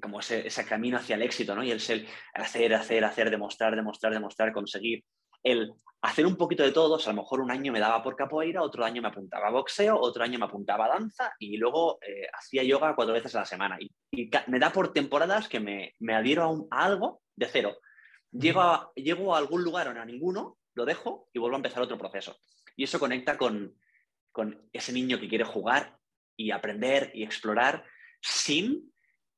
como 0.00 0.20
ese, 0.20 0.46
ese 0.46 0.64
camino 0.66 0.98
hacia 0.98 1.16
el 1.16 1.22
éxito, 1.22 1.54
¿no? 1.54 1.62
Y 1.62 1.70
el 1.70 1.80
ser 1.80 2.06
hacer, 2.34 2.74
hacer, 2.74 3.04
hacer, 3.04 3.30
demostrar, 3.30 3.76
demostrar, 3.76 4.12
demostrar, 4.12 4.52
conseguir. 4.52 5.04
El 5.42 5.72
hacer 6.02 6.26
un 6.26 6.36
poquito 6.36 6.62
de 6.62 6.72
todos, 6.72 7.06
a 7.06 7.12
lo 7.12 7.22
mejor 7.22 7.40
un 7.40 7.50
año 7.50 7.72
me 7.72 7.80
daba 7.80 8.02
por 8.02 8.16
capoeira, 8.16 8.62
otro 8.62 8.84
año 8.84 9.00
me 9.00 9.08
apuntaba 9.08 9.48
a 9.48 9.50
boxeo, 9.50 9.98
otro 9.98 10.22
año 10.22 10.38
me 10.38 10.44
apuntaba 10.44 10.84
a 10.84 10.88
danza 10.88 11.32
y 11.38 11.56
luego 11.56 11.98
eh, 12.02 12.26
hacía 12.32 12.62
yoga 12.62 12.94
cuatro 12.94 13.14
veces 13.14 13.34
a 13.34 13.40
la 13.40 13.46
semana. 13.46 13.78
Y, 13.80 13.90
me 14.48 14.58
da 14.58 14.70
por 14.70 14.92
temporadas 14.92 15.48
que 15.48 15.60
me, 15.60 15.94
me 16.00 16.14
adhiero 16.14 16.68
a, 16.70 16.84
algo 16.84 17.22
de 17.34 17.46
cero. 17.46 17.78
Llego 18.30 18.60
a, 18.60 18.92
llego 18.94 19.34
a 19.34 19.38
algún 19.38 19.64
lugar 19.64 19.88
o 19.88 19.98
a 19.98 20.04
ninguno 20.04 20.58
lo 20.74 20.84
dejo 20.84 21.28
y 21.32 21.38
vuelvo 21.38 21.56
a 21.56 21.58
empezar 21.58 21.82
otro 21.82 21.98
proceso. 21.98 22.36
Y 22.76 22.84
eso 22.84 22.98
conecta 22.98 23.36
con, 23.36 23.76
ese 24.72 24.92
niño 24.92 25.18
que 25.18 25.28
quiere 25.28 25.44
jugar 25.44 25.98
y 26.36 26.50
aprender 26.50 27.12
y 27.14 27.22
explorar 27.22 27.84
sin 28.20 28.92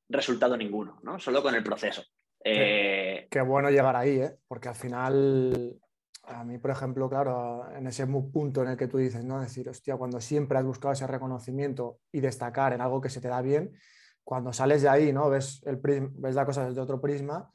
resultado 0.09 0.57
ninguno, 0.57 0.99
¿no? 1.03 1.18
Solo 1.18 1.42
con 1.42 1.55
el 1.55 1.62
proceso. 1.62 2.03
Qué, 2.42 3.29
eh, 3.31 3.42
bueno 3.42 3.70
llegar 3.70 3.96
ahí, 3.96 4.20
¿eh? 4.20 4.37
porque 4.46 4.68
al 4.68 4.75
final, 4.75 5.79
a 6.22 6.44
mí, 6.44 6.59
por 6.59 6.70
ejemplo, 6.70 7.11
claro, 7.11 7.68
en 7.77 7.87
ese 7.87 8.07
punto 8.07 8.62
en 8.62 8.68
el 8.68 8.77
que 8.77 8.87
tú 8.87 8.99
dices, 8.99 9.25
¿no? 9.25 9.40
Decir, 9.40 9.68
hostia, 9.68 9.96
cuando 9.96 10.20
siempre 10.20 10.57
has 10.57 10.64
buscado 10.64 10.92
ese 10.92 11.07
reconocimiento 11.07 11.99
y 12.12 12.20
destacar 12.20 12.72
en 12.72 12.81
algo 12.81 13.01
que 13.01 13.11
se 13.11 13.20
te 13.20 13.29
da 13.29 13.42
bien, 13.42 13.77
cuando 14.25 14.53
sales 14.53 14.83
de 14.83 14.88
ahí, 14.88 15.12
¿no? 15.12 15.29
Ves, 15.29 15.62
el 15.66 15.79
ves 15.83 16.35
la 16.35 16.46
cosa 16.46 16.66
desde 16.66 16.81
otro 16.81 17.01
prisma 17.01 17.51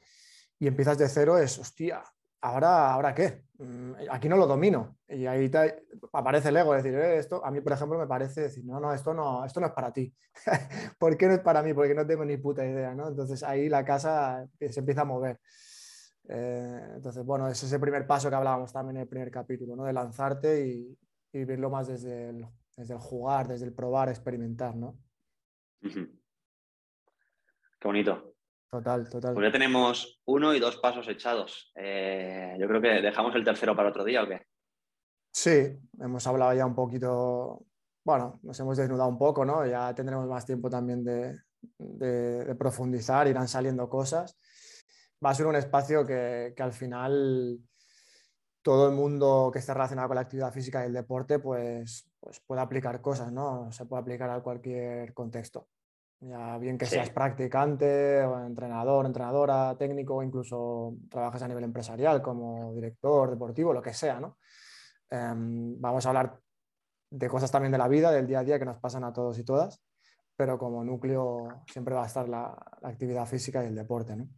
y 0.58 0.68
empiezas 0.68 0.96
de 0.98 1.08
cero, 1.08 1.38
es, 1.38 1.58
hostia, 1.58 2.04
¿ahora, 2.42 2.92
¿ahora 2.92 3.14
qué? 3.14 3.44
Mm, 3.58 3.92
aquí 4.10 4.28
no 4.28 4.36
lo 4.36 4.46
domino. 4.46 4.98
Y 5.08 5.26
ahí 5.26 5.50
aparece 6.12 6.50
el 6.50 6.56
ego, 6.56 6.74
decir, 6.74 6.94
eh, 6.94 7.18
esto, 7.18 7.44
a 7.44 7.50
mí, 7.50 7.60
por 7.60 7.72
ejemplo, 7.72 7.98
me 7.98 8.06
parece 8.06 8.42
decir, 8.42 8.64
no, 8.64 8.80
no, 8.80 8.92
esto 8.92 9.14
no, 9.14 9.44
esto 9.44 9.60
no 9.60 9.68
es 9.68 9.72
para 9.72 9.92
ti. 9.92 10.12
¿Por 10.98 11.16
qué 11.16 11.28
no 11.28 11.34
es 11.34 11.40
para 11.40 11.62
mí? 11.62 11.72
Porque 11.72 11.94
no 11.94 12.06
tengo 12.06 12.24
ni 12.24 12.36
puta 12.36 12.66
idea, 12.66 12.94
¿no? 12.94 13.08
Entonces 13.08 13.42
ahí 13.42 13.68
la 13.68 13.84
casa 13.84 14.46
se 14.58 14.80
empieza 14.80 15.02
a 15.02 15.06
mover. 15.06 15.40
Eh, 16.28 16.80
entonces, 16.96 17.24
bueno, 17.24 17.48
es 17.48 17.62
ese 17.62 17.78
primer 17.78 18.06
paso 18.06 18.28
que 18.28 18.36
hablábamos 18.36 18.72
también 18.72 18.96
en 18.96 19.02
el 19.02 19.08
primer 19.08 19.30
capítulo, 19.30 19.76
¿no? 19.76 19.84
De 19.84 19.92
lanzarte 19.92 20.66
y, 20.66 20.98
y 21.32 21.44
verlo 21.44 21.70
más 21.70 21.88
desde 21.88 22.30
el, 22.30 22.46
desde 22.76 22.94
el, 22.94 23.00
jugar, 23.00 23.48
desde 23.48 23.66
el 23.66 23.72
probar, 23.72 24.08
experimentar, 24.08 24.76
¿no? 24.76 24.98
Qué 25.80 27.88
bonito. 27.88 28.31
Total, 28.72 29.06
total. 29.06 29.34
Pues 29.34 29.48
ya 29.48 29.52
tenemos 29.52 30.22
uno 30.24 30.54
y 30.54 30.58
dos 30.58 30.78
pasos 30.78 31.06
echados. 31.06 31.70
Eh, 31.74 32.56
yo 32.58 32.66
creo 32.66 32.80
que 32.80 33.02
dejamos 33.02 33.34
el 33.34 33.44
tercero 33.44 33.76
para 33.76 33.90
otro 33.90 34.02
día, 34.02 34.22
¿o 34.22 34.26
qué? 34.26 34.46
Sí, 35.30 35.78
hemos 36.00 36.26
hablado 36.26 36.54
ya 36.54 36.64
un 36.64 36.74
poquito, 36.74 37.66
bueno, 38.02 38.40
nos 38.42 38.58
hemos 38.60 38.78
desnudado 38.78 39.10
un 39.10 39.18
poco, 39.18 39.44
¿no? 39.44 39.66
Ya 39.66 39.94
tendremos 39.94 40.26
más 40.26 40.46
tiempo 40.46 40.70
también 40.70 41.04
de, 41.04 41.38
de, 41.76 42.54
profundizar, 42.54 43.28
irán 43.28 43.46
saliendo 43.46 43.90
cosas. 43.90 44.38
Va 45.22 45.30
a 45.30 45.34
ser 45.34 45.46
un 45.48 45.56
espacio 45.56 46.06
que, 46.06 46.54
que, 46.56 46.62
al 46.62 46.72
final 46.72 47.58
todo 48.62 48.88
el 48.88 48.94
mundo 48.94 49.50
que 49.52 49.58
esté 49.58 49.74
relacionado 49.74 50.08
con 50.08 50.14
la 50.14 50.22
actividad 50.22 50.50
física 50.50 50.82
y 50.82 50.86
el 50.86 50.94
deporte, 50.94 51.40
pues, 51.40 52.10
pues 52.18 52.40
puede 52.40 52.62
aplicar 52.62 53.02
cosas, 53.02 53.32
¿no? 53.32 53.70
Se 53.70 53.84
puede 53.84 54.00
aplicar 54.00 54.30
a 54.30 54.40
cualquier 54.40 55.12
contexto. 55.12 55.68
Ya 56.22 56.56
bien 56.58 56.78
que 56.78 56.86
seas 56.86 57.10
practicante 57.10 58.22
o 58.24 58.46
entrenador, 58.46 59.06
entrenadora, 59.06 59.76
técnico 59.76 60.16
o 60.16 60.22
incluso 60.22 60.94
trabajes 61.10 61.42
a 61.42 61.48
nivel 61.48 61.64
empresarial 61.64 62.22
como 62.22 62.72
director 62.74 63.30
deportivo, 63.30 63.72
lo 63.72 63.82
que 63.82 63.92
sea, 63.92 64.20
¿no? 64.20 64.38
Em, 65.10 65.80
vamos 65.80 66.06
a 66.06 66.08
hablar 66.10 66.38
de 67.10 67.28
cosas 67.28 67.50
también 67.50 67.72
de 67.72 67.78
la 67.78 67.88
vida, 67.88 68.10
del 68.10 68.26
día 68.26 68.38
a 68.38 68.44
día 68.44 68.58
que 68.58 68.64
nos 68.64 68.78
pasan 68.78 69.04
a 69.04 69.12
todos 69.12 69.38
y 69.38 69.44
todas, 69.44 69.82
pero 70.36 70.58
como 70.58 70.84
núcleo 70.84 71.64
siempre 71.70 71.94
va 71.94 72.04
a 72.04 72.06
estar 72.06 72.28
la, 72.28 72.56
actividad 72.82 73.26
física 73.26 73.62
y 73.62 73.66
el 73.66 73.74
deporte, 73.74 74.16
¿no? 74.16 74.28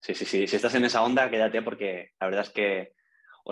Sí, 0.00 0.14
sí, 0.14 0.26
sí. 0.26 0.46
Si 0.46 0.56
estás 0.56 0.74
en 0.74 0.84
esa 0.84 1.02
onda, 1.02 1.30
quédate 1.30 1.62
porque 1.62 2.10
la 2.20 2.26
verdad 2.26 2.42
es 2.42 2.50
que 2.50 2.92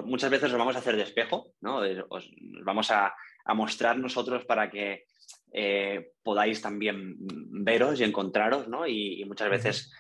muchas 0.05 0.31
veces 0.31 0.53
os 0.53 0.59
vamos 0.59 0.77
a 0.77 0.81
hacer 0.81 0.97
de 0.97 1.03
espejo, 1.03 1.55
¿no? 1.61 1.81
Os, 2.11 2.31
vamos 2.65 2.91
a, 2.91 3.15
mostrar 3.55 3.99
nosotros 3.99 4.45
para 4.45 4.71
que 4.71 5.05
eh, 5.55 6.13
podáis 6.23 6.63
también 6.63 7.17
veros 7.19 8.01
y 8.01 8.05
encontraros, 8.05 8.69
¿no? 8.69 8.87
Y, 8.87 9.23
muchas 9.27 9.51
veces 9.51 9.93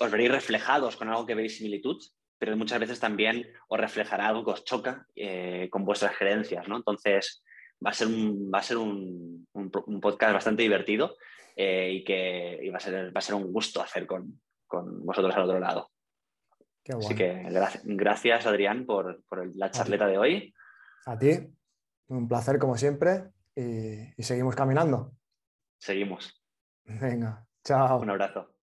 os 0.00 0.10
veréis 0.10 0.32
reflejados 0.32 0.96
con 0.96 1.08
algo 1.08 1.26
que 1.26 1.36
veis 1.36 1.56
similitud, 1.56 2.02
pero 2.38 2.56
muchas 2.56 2.80
veces 2.80 2.98
también 2.98 3.46
os 3.68 3.78
reflejará 3.78 4.26
algo 4.26 4.44
que 4.44 4.50
os 4.50 4.64
choca 4.64 5.06
eh, 5.14 5.68
con 5.70 5.84
vuestras 5.84 6.16
creencias, 6.16 6.66
¿no? 6.66 6.76
Entonces, 6.76 7.44
va 7.84 7.90
a 7.90 7.94
ser 7.94 8.08
un, 8.08 8.50
va 8.52 8.58
a 8.58 8.62
ser 8.62 8.78
un, 8.78 9.46
podcast 10.02 10.34
bastante 10.34 10.62
divertido 10.62 11.16
eh, 11.54 11.92
y 11.92 12.04
que 12.04 12.68
va, 12.72 12.78
a 12.78 12.80
ser, 12.80 13.14
va 13.14 13.18
a 13.18 13.22
ser 13.22 13.36
un 13.36 13.52
gusto 13.52 13.80
hacer 13.80 14.06
con, 14.06 14.40
vosotros 14.68 15.34
al 15.36 15.44
otro 15.44 15.60
lado. 15.60 15.90
Así 16.98 17.14
que 17.14 17.44
gracias, 17.84 18.46
Adrián, 18.46 18.86
por, 18.86 19.22
la 19.54 19.70
charleta 19.70 20.06
de 20.06 20.18
hoy. 20.18 20.54
A 21.06 21.16
ti, 21.16 21.30
un 22.08 22.26
placer 22.26 22.58
como 22.58 22.76
siempre 22.76 23.30
y 23.58 24.22
seguimos 24.22 24.54
caminando. 24.54 25.16
Seguimos. 25.78 26.42
Venga, 26.84 27.46
chao. 27.64 28.00
Un 28.00 28.10
abrazo. 28.10 28.57